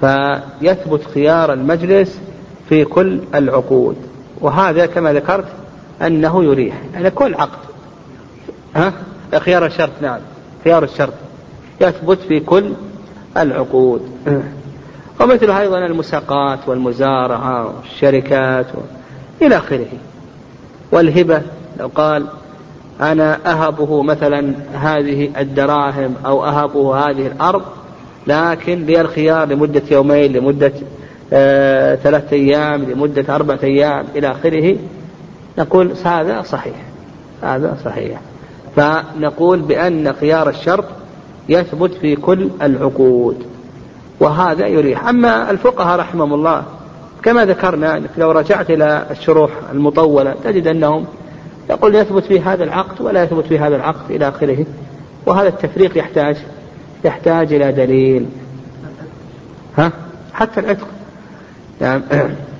[0.00, 2.20] فيثبت خيار المجلس
[2.68, 3.96] في كل العقود.
[4.40, 5.44] وهذا كما ذكرت
[6.02, 6.74] أنه يريح.
[6.94, 7.58] يعني كل عقد.
[8.76, 8.92] ها؟
[9.38, 10.20] خيار الشرط نعم.
[10.64, 11.12] خيار الشرط.
[11.80, 12.72] يثبت في كل
[13.36, 14.02] العقود.
[15.20, 18.78] ومثل أيضا المساقات والمزارعة والشركات و...
[19.44, 19.86] إلى آخره.
[20.92, 21.42] والهبة
[21.80, 22.26] لو قال
[23.00, 27.62] أنا أهبه مثلا هذه الدراهم أو أهبه هذه الأرض
[28.26, 30.72] لكن لي الخيار لمدة يومين لمدة
[31.32, 34.76] آه ثلاثة أيام لمدة أربعة أيام إلى آخره.
[35.58, 36.76] نقول هذا صحيح
[37.42, 38.20] هذا صحيح.
[38.76, 40.84] فنقول بأن خيار الشرط
[41.48, 43.46] يثبت في كل العقود
[44.20, 45.08] وهذا يريح.
[45.08, 46.62] أما الفقهاء رحمهم الله
[47.22, 51.06] كما ذكرنا لو رجعت إلى الشروح المطولة تجد أنهم
[51.70, 54.66] يقول يثبت في هذا العقد ولا يثبت في هذا العقد إلى آخره.
[55.26, 56.36] وهذا التفريق يحتاج
[57.04, 58.26] يحتاج إلى دليل.
[59.78, 59.92] ها؟
[60.32, 60.86] حتى العتق.
[61.80, 62.02] يعني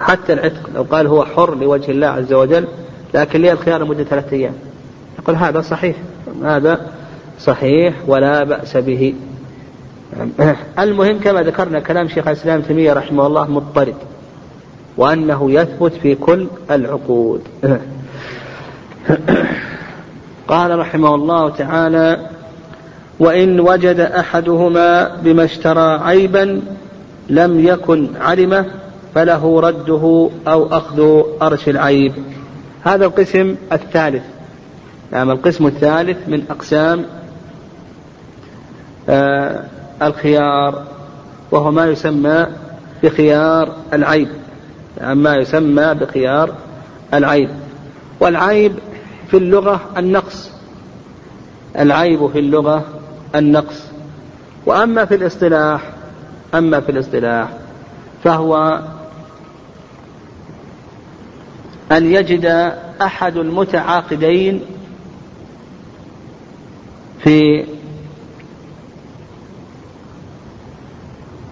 [0.00, 2.66] حتى العتق لو قال هو حر لوجه الله عز وجل
[3.14, 4.54] لكن لي الخيار لمدة ثلاثة أيام.
[5.18, 5.96] يقول هذا صحيح.
[6.44, 6.80] هذا
[7.40, 9.14] صحيح ولا بأس به.
[10.78, 13.94] المهم كما ذكرنا كلام شيخ الإسلام تيمية رحمه الله مضطرد
[14.96, 17.42] وأنه يثبت في كل العقود.
[20.48, 22.30] قال رحمه الله تعالى
[23.18, 26.62] وإن وجد أحدهما بما اشترى عيبا
[27.28, 28.66] لم يكن علمه
[29.18, 32.12] فله رده أو أخذ أرش العيب.
[32.84, 34.22] هذا القسم الثالث.
[35.12, 37.04] نعم القسم الثالث من أقسام
[39.08, 39.64] آه
[40.02, 40.82] الخيار
[41.50, 42.46] وهو ما يسمى
[43.02, 44.28] بخيار العيب.
[45.00, 46.54] نعم ما يسمى بخيار
[47.14, 47.50] العيب.
[48.20, 48.72] والعيب
[49.30, 50.50] في اللغة النقص.
[51.78, 52.84] العيب في اللغة
[53.34, 53.82] النقص.
[54.66, 55.80] وأما في الاصطلاح
[56.54, 57.48] أما في الاصطلاح
[58.24, 58.80] فهو
[61.92, 62.44] أن يجد
[63.02, 64.60] أحد المتعاقدين
[67.22, 67.64] في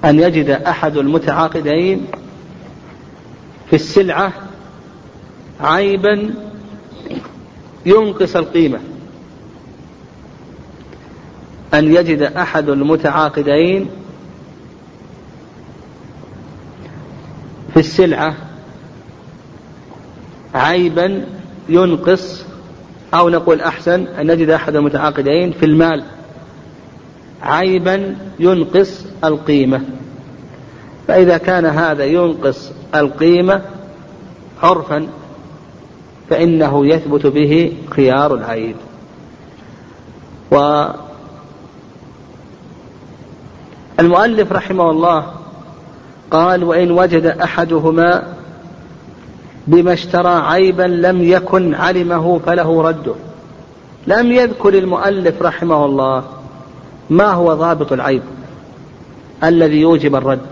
[0.05, 2.07] أن يجد أحد المتعاقدين
[3.71, 4.33] في السلعة
[5.61, 6.35] عيبا
[7.87, 8.79] ينقص القيمة.
[11.75, 13.91] أن يجد أحد المتعاقدين
[17.75, 18.35] في السلعة
[20.57, 21.25] عيبا
[21.69, 22.45] ينقص
[23.15, 26.03] أو نقول أحسن أن نجد أحد المتعاقدين في المال.
[27.43, 29.81] عيبا ينقص القيمة.
[31.09, 33.63] فإذا كان هذا ينقص القيمة
[34.63, 35.09] عرفا
[36.31, 38.77] فإنه يثبت به خيار العيب.
[43.99, 45.33] والمؤلف رحمه الله
[46.31, 48.36] قال وإن وجد أحدهما
[49.67, 53.15] بما اشترى عيبا لم يكن علمه فله رده.
[54.07, 56.25] لم يذكر المؤلف رحمه الله
[57.11, 58.23] ما هو ضابط العيب
[59.45, 60.47] الذي يوجب الرد.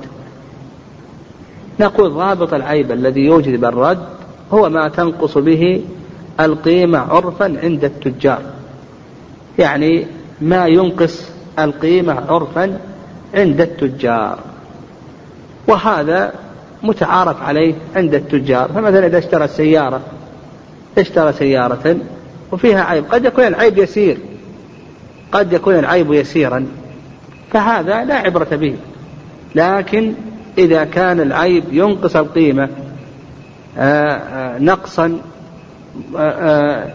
[1.81, 4.05] نقول ضابط العيب الذي يوجب الرد
[4.53, 5.83] هو ما تنقص به
[6.41, 8.43] القيمة عرفا عند التجار.
[9.59, 10.07] يعني
[10.41, 11.23] ما ينقص
[11.59, 12.79] القيمة عرفا
[13.35, 14.39] عند التجار.
[15.69, 16.33] وهذا
[16.85, 18.69] متعارف عليه عند التجار.
[18.69, 20.01] فمثلا إذا اشترى سيارة
[20.99, 21.97] اشترى سيارة
[22.53, 24.17] وفيها عيب قد يكون العيب يسير
[25.33, 26.67] قد يكون العيب يسيرا
[27.53, 28.77] فهذا لا عبرة به.
[29.55, 30.13] لكن
[30.59, 32.69] إذا كان العيب ينقص القيمة
[33.79, 35.19] آآ آآ نقصا
[36.17, 36.95] آآ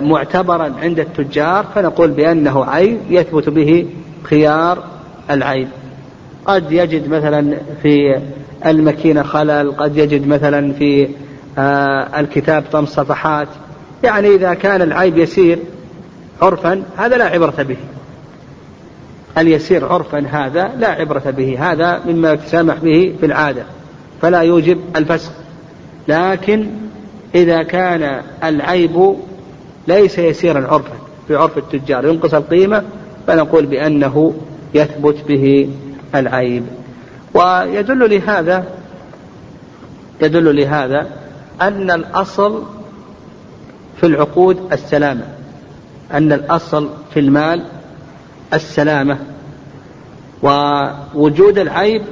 [0.00, 3.86] معتبرا عند التجار فنقول بأنه عيب يثبت به
[4.22, 4.84] خيار
[5.30, 5.68] العيب.
[6.46, 8.20] قد يجد مثلا في
[8.66, 11.08] الماكينة خلل قد يجد مثلا في
[11.58, 13.48] آه، الكتاب طم صفحات.
[14.04, 15.58] يعني إذا كان العيب يسير
[16.42, 17.76] عرفا هذا لا عبرة به.
[19.38, 21.72] اليسير عرفا هذا لا عبرة به.
[21.72, 23.62] هذا مما يتسامح به في العادة.
[24.22, 25.30] فلا يوجب الفسخ
[26.08, 26.66] لكن
[27.34, 29.14] إذا كان العيب
[29.88, 30.94] ليس يسيرا عرفا
[31.28, 32.82] في عرف التجار ينقص القيمة
[33.26, 34.34] فنقول بأنه
[34.74, 35.68] يثبت به
[36.14, 36.62] العيب.
[37.34, 38.64] ويدل لهذا
[40.20, 41.06] يدل لهذا
[41.60, 42.62] أن الأصل
[44.00, 45.24] في العقود السلامة
[46.12, 47.64] أن الأصل في المال
[48.54, 49.18] السلامة.
[50.42, 52.02] ووجود العيب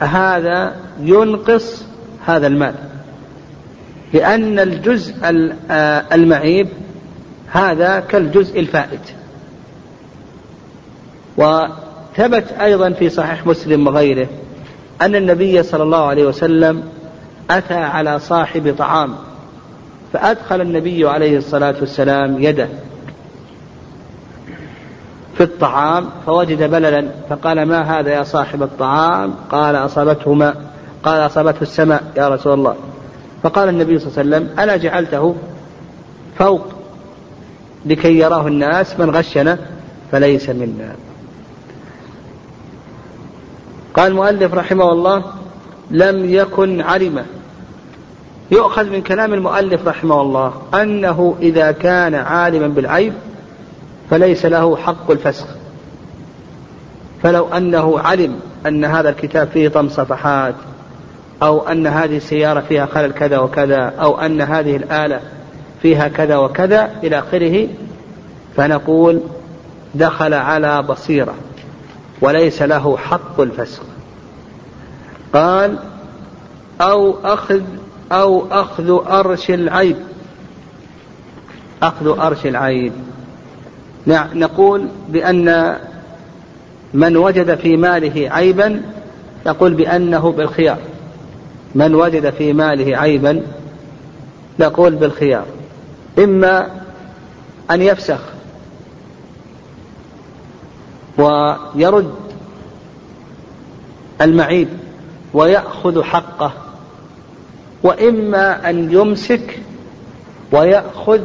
[0.00, 1.84] هذا ينقص
[2.26, 2.74] هذا المال.
[4.12, 5.14] لأن الجزء
[5.70, 6.68] آه، المعيب
[7.52, 9.14] هذا كالجزء الفائت.
[12.12, 14.28] وثبت أيضا في صحيح مسلم وغيره
[15.02, 16.82] أن النبي صلى الله عليه وسلم
[17.50, 19.14] أتى على صاحب طعام
[20.12, 22.68] فأدخل النبي عليه الصلاة والسلام يده
[25.36, 30.56] في الطعام فوجد بللا فقال ما هذا يا صاحب الطعام؟ قال أصابته ماء
[31.02, 32.76] قال أصابته السماء يا رسول الله.
[33.42, 35.34] فقال النبي صلى الله عليه وسلم ألا جعلته
[36.38, 36.66] فوق
[37.86, 39.58] لكي يراه الناس من غشنا
[40.12, 40.94] فليس منا.
[43.94, 45.24] قال المؤلف رحمه الله
[45.90, 47.26] لم يكن علم.
[48.50, 53.12] يؤخذ من كلام المؤلف رحمه الله أنه إذا كان عالما بالعيب
[54.10, 55.46] فليس له حق الفسخ.
[57.22, 60.54] فلو أنه علم أن هذا الكتاب فيه طم صفحات
[61.42, 65.20] أو أن هذه السيارة فيها خلل كذا وكذا أو أن هذه الآلة
[65.82, 67.68] فيها كذا وكذا إلى آخره
[68.56, 69.20] فنقول
[69.94, 71.34] دخل على بصيرة.
[72.22, 73.82] وليس له حق الفسخ
[75.32, 75.78] قال
[76.80, 77.60] أو أخذ
[78.12, 79.96] أو أخذ أرش العيب.
[81.82, 82.92] أخذ أرش العيب.
[84.06, 85.76] نقول بأن
[86.94, 88.82] من وجد في ماله عيبا
[89.46, 90.78] نقول بأنه بالخيار.
[91.74, 93.42] من وجد في ماله عيبا
[94.60, 95.46] نقول بالخيار.
[96.18, 96.70] إما
[97.70, 98.20] أن يفسخ
[101.18, 102.14] ويرد
[104.20, 104.68] المعيب
[105.34, 106.52] ويأخذ حقه
[107.82, 109.58] وإما أن يمسك
[110.52, 111.20] ويأخذ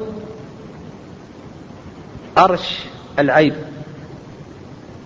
[2.38, 2.80] أرش
[3.20, 3.54] العيب.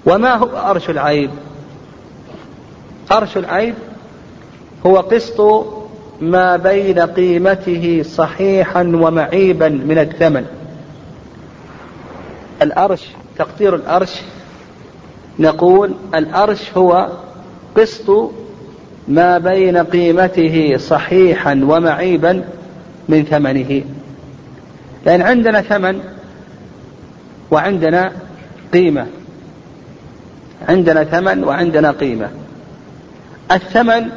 [0.06, 1.32] وما هو أرش العيب؟
[3.12, 3.76] أرش العيب
[4.86, 5.66] هو قسط
[6.22, 10.46] ما بين قيمته صحيحا ومعيبا من الثمن.
[12.62, 13.08] الأرش
[13.38, 14.22] تقدير الأرش
[15.40, 17.10] نقول الأرش هو
[17.78, 18.32] قسط
[19.08, 22.44] ما بين قيمته صحيحا ومعيبا
[23.10, 23.84] من ثمنه.
[25.06, 26.02] لأن عندنا ثمن
[27.52, 28.12] وعندنا
[28.74, 29.08] قيمة.
[30.70, 32.30] عندنا ثمن وعندنا قيمة.
[33.52, 34.10] الثمن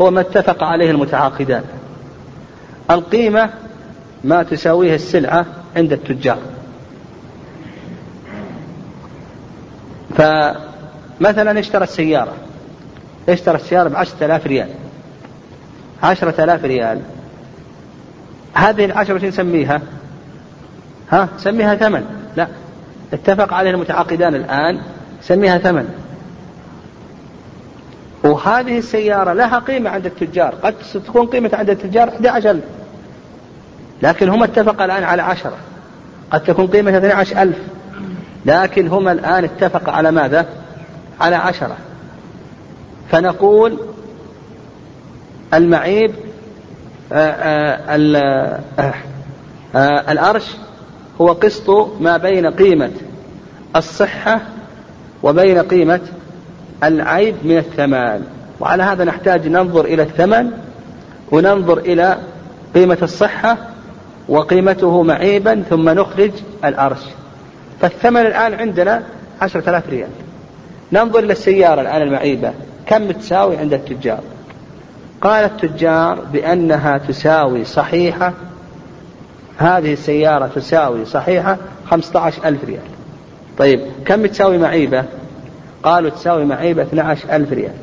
[0.00, 1.62] هو ما اتفق عليه المتعاقدان.
[2.90, 3.50] القيمة
[4.24, 6.38] ما تساويه السلعة عند التجار.
[10.20, 12.32] فمثلا اشترى السيارة
[13.28, 14.68] اشترى السيارة بعشرة آلاف ريال
[16.02, 17.00] عشرة آلاف ريال.
[18.54, 19.80] هذه العشرة وش نسميها؟
[21.10, 22.04] ها؟ سميها ثمن.
[22.36, 22.48] لا
[23.12, 24.80] اتفق عليه المتعاقدان الآن
[25.22, 25.88] سميها ثمن.
[28.24, 30.74] وهذه السيارة لها قيمة عند التجار قد
[31.06, 32.60] تكون قيمة عند التجار 11
[34.02, 35.56] لكن هم اتفقا الآن على عشرة
[36.30, 37.56] قد تكون قيمة 12 ألف.
[38.46, 40.46] لكن هما الآن اتفقا على ماذا؟
[41.20, 41.76] على عشرة.
[43.10, 43.78] فنقول
[45.54, 46.14] المعيب
[47.12, 48.54] آه، آه،
[49.74, 50.46] آه، الأرش
[51.20, 51.70] هو قسط
[52.00, 52.90] ما بين قيمة
[53.76, 54.40] الصحة
[55.22, 56.00] وبين قيمة
[56.84, 58.24] العيب من الثمن.
[58.60, 60.50] وعلى هذا نحتاج ننظر إلى الثمن
[61.32, 62.18] وننظر إلى
[62.74, 63.56] قيمة الصحة
[64.28, 66.30] وقيمته معيبا ثم نخرج
[66.64, 67.00] الأرش.
[67.80, 69.02] فالثمن الآن عندنا
[69.40, 70.08] عشرة آلاف ريال.
[70.92, 72.52] ننظر إلى السيارة الآن المعيبة.
[72.86, 74.20] كم تساوي عند التجار؟
[75.20, 78.32] قال التجار بأنها تساوي صحيحة
[79.58, 81.56] هذه السيارة تساوي صحيحة
[81.90, 82.82] خمسة عشر ألف ريال.
[83.58, 85.04] طيب كم تساوي معيبة؟
[85.82, 87.74] قالوا تساوي معيبة 12 ألف ريال.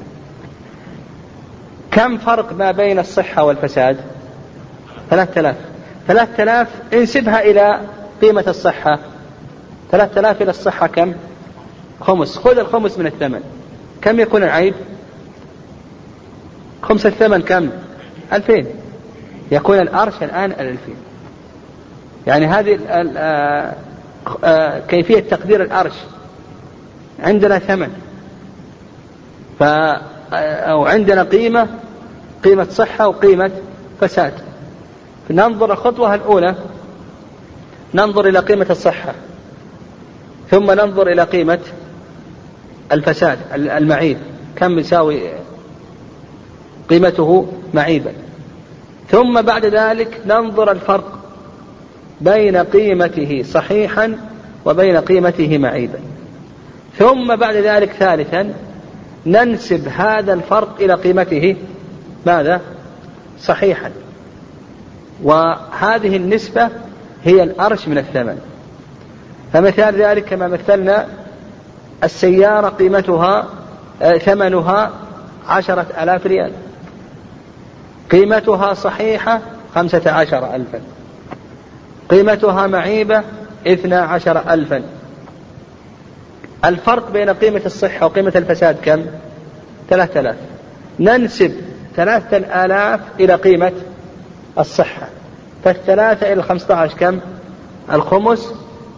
[1.92, 3.98] كم فرق ما بين الصحة والفساد؟
[5.10, 5.56] ثلاثة آلاف.
[6.08, 7.80] ثلاثة آلاف انسبها إلى
[8.22, 9.00] قيمة الصحة.
[9.92, 11.14] ثلاثة آلاف إلى الصحة كم؟
[12.02, 12.38] خمس.
[12.38, 13.42] خذ الخمس من الثمن.
[14.02, 14.74] كم يكون العيب؟
[16.82, 17.70] خمس الثمن كم؟
[18.34, 18.68] ألفين.
[19.52, 20.96] يكون الأرش الآن الألفين
[22.28, 23.74] يعني هذه آه،
[24.44, 25.94] آه، كيفية تقدير الأرش.
[27.20, 27.90] عندنا ثمن.
[29.60, 29.64] ف
[30.34, 31.68] أو عندنا قيمة
[32.44, 33.52] قيمة صحة وقيمة
[34.02, 34.34] فساد.
[35.30, 36.56] ننظر الخطوة الأولى.
[37.94, 39.14] ننظر إلى قيمة الصحة.
[40.52, 41.60] ثم ننظر إلى قيمة
[42.92, 44.18] الفساد المعيب.
[44.56, 45.22] كم يساوي
[46.90, 48.14] قيمته معيبا.
[49.10, 51.20] ثم بعد ذلك ننظر الفرق
[52.22, 54.18] بين قيمته صحيحا
[54.66, 56.00] وبين قيمته معيبا.
[56.98, 58.54] ثم بعد ذلك ثالثا
[59.26, 61.56] ننسب هذا الفرق إلى قيمته
[62.26, 62.62] ماذا؟
[63.40, 63.92] صحيحا.
[65.24, 66.70] وهذه النسبة
[67.24, 68.38] هي الأرش من الثمن.
[69.54, 71.08] فمثال ذلك كما مثلنا
[72.04, 73.48] السيارة قيمتها
[74.02, 74.92] آه، ثمنها
[75.48, 76.52] عشرة آلاف ريال.
[78.12, 79.42] قيمتها صحيحة
[79.76, 80.82] خمسة عشر ألفا.
[82.10, 83.24] قيمتها معيبة
[83.68, 84.84] اثنا عشر ألفا.
[86.66, 89.06] الفرق بين قيمة الصحة وقيمة الفساد كم؟
[89.90, 90.36] ثلاثة آلاف.
[91.00, 91.52] ننسب
[91.96, 93.72] ثلاثة آلاف إلى قيمة
[94.60, 95.08] الصحة.
[95.64, 97.20] فالثلاثة إلى الخمسة عشر كم؟
[97.94, 98.54] الخمس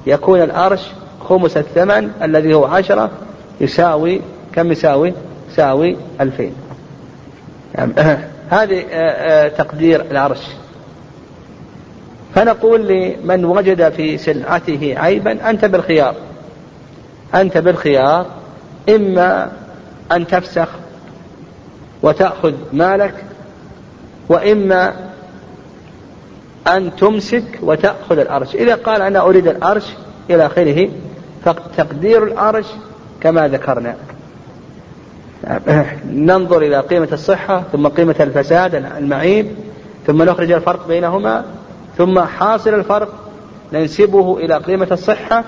[0.08, 0.82] يكون الأرش
[1.30, 3.10] خمس الثمن الذي هو عشرة
[3.62, 4.22] يساوي
[4.56, 5.14] كم يساوي؟
[5.52, 6.54] يساوي ألفين.
[7.76, 7.94] يعني
[8.50, 10.42] هذه آه، آه، تقدير العرش
[12.36, 16.16] فنقول لمن وجد في سلعته عيبا أنت بالخيار.
[17.36, 18.26] أنت بالخيار
[18.90, 19.52] إما
[20.12, 20.68] أن تفسخ
[22.04, 23.14] وتأخذ مالك
[24.30, 25.09] وإما
[26.78, 28.56] أن تمسك وتأخذ الأرش.
[28.56, 29.86] إذا قال أنا أريد الأرش
[30.30, 30.90] إلى آخره
[31.46, 32.66] فتقدير الأرش
[33.22, 33.96] كما ذكرنا.
[36.12, 39.48] ننظر إلى قيمة الصحة ثم قيمة الفساد المعيب
[40.08, 41.46] ثم نخرج الفرق بينهما
[41.98, 43.14] ثم حاصل الفرق
[43.74, 45.44] ننسبه إلى قيمة الصحة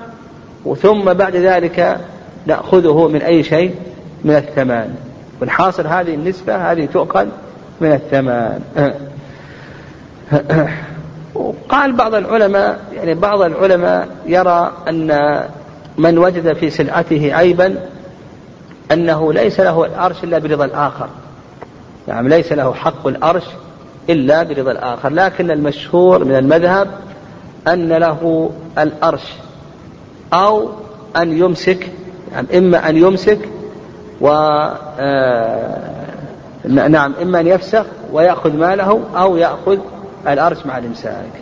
[0.82, 1.98] ثم بعد ذلك
[2.46, 3.76] نأخذه من أي شيء؟
[4.24, 4.96] من الثمان
[5.42, 7.28] والحاصل هذه النسبة هذه تؤخذ
[7.82, 8.62] من الثمان
[11.42, 15.42] وقال بعض العلماء يعني بعض العلماء يرى أن
[15.98, 17.76] من وجد في سلعته عيبا
[18.92, 21.08] أنه ليس له الأرش إلا برضا الآخر.
[22.08, 23.44] يعني ليس له حق الأرش
[24.10, 25.10] إلا برضا الآخر.
[25.10, 26.88] لكن المشهور من المذهب
[27.68, 29.34] أن له الأرش
[30.34, 30.70] أو
[31.18, 31.88] أن يمسك
[32.32, 33.40] يعني إما أن يمسك
[34.22, 34.30] و
[35.00, 35.92] آه،
[36.68, 39.78] نعم إما أن يفسخ ويأخذ ماله أو يأخذ
[40.28, 41.41] الأرش مع الإمساك.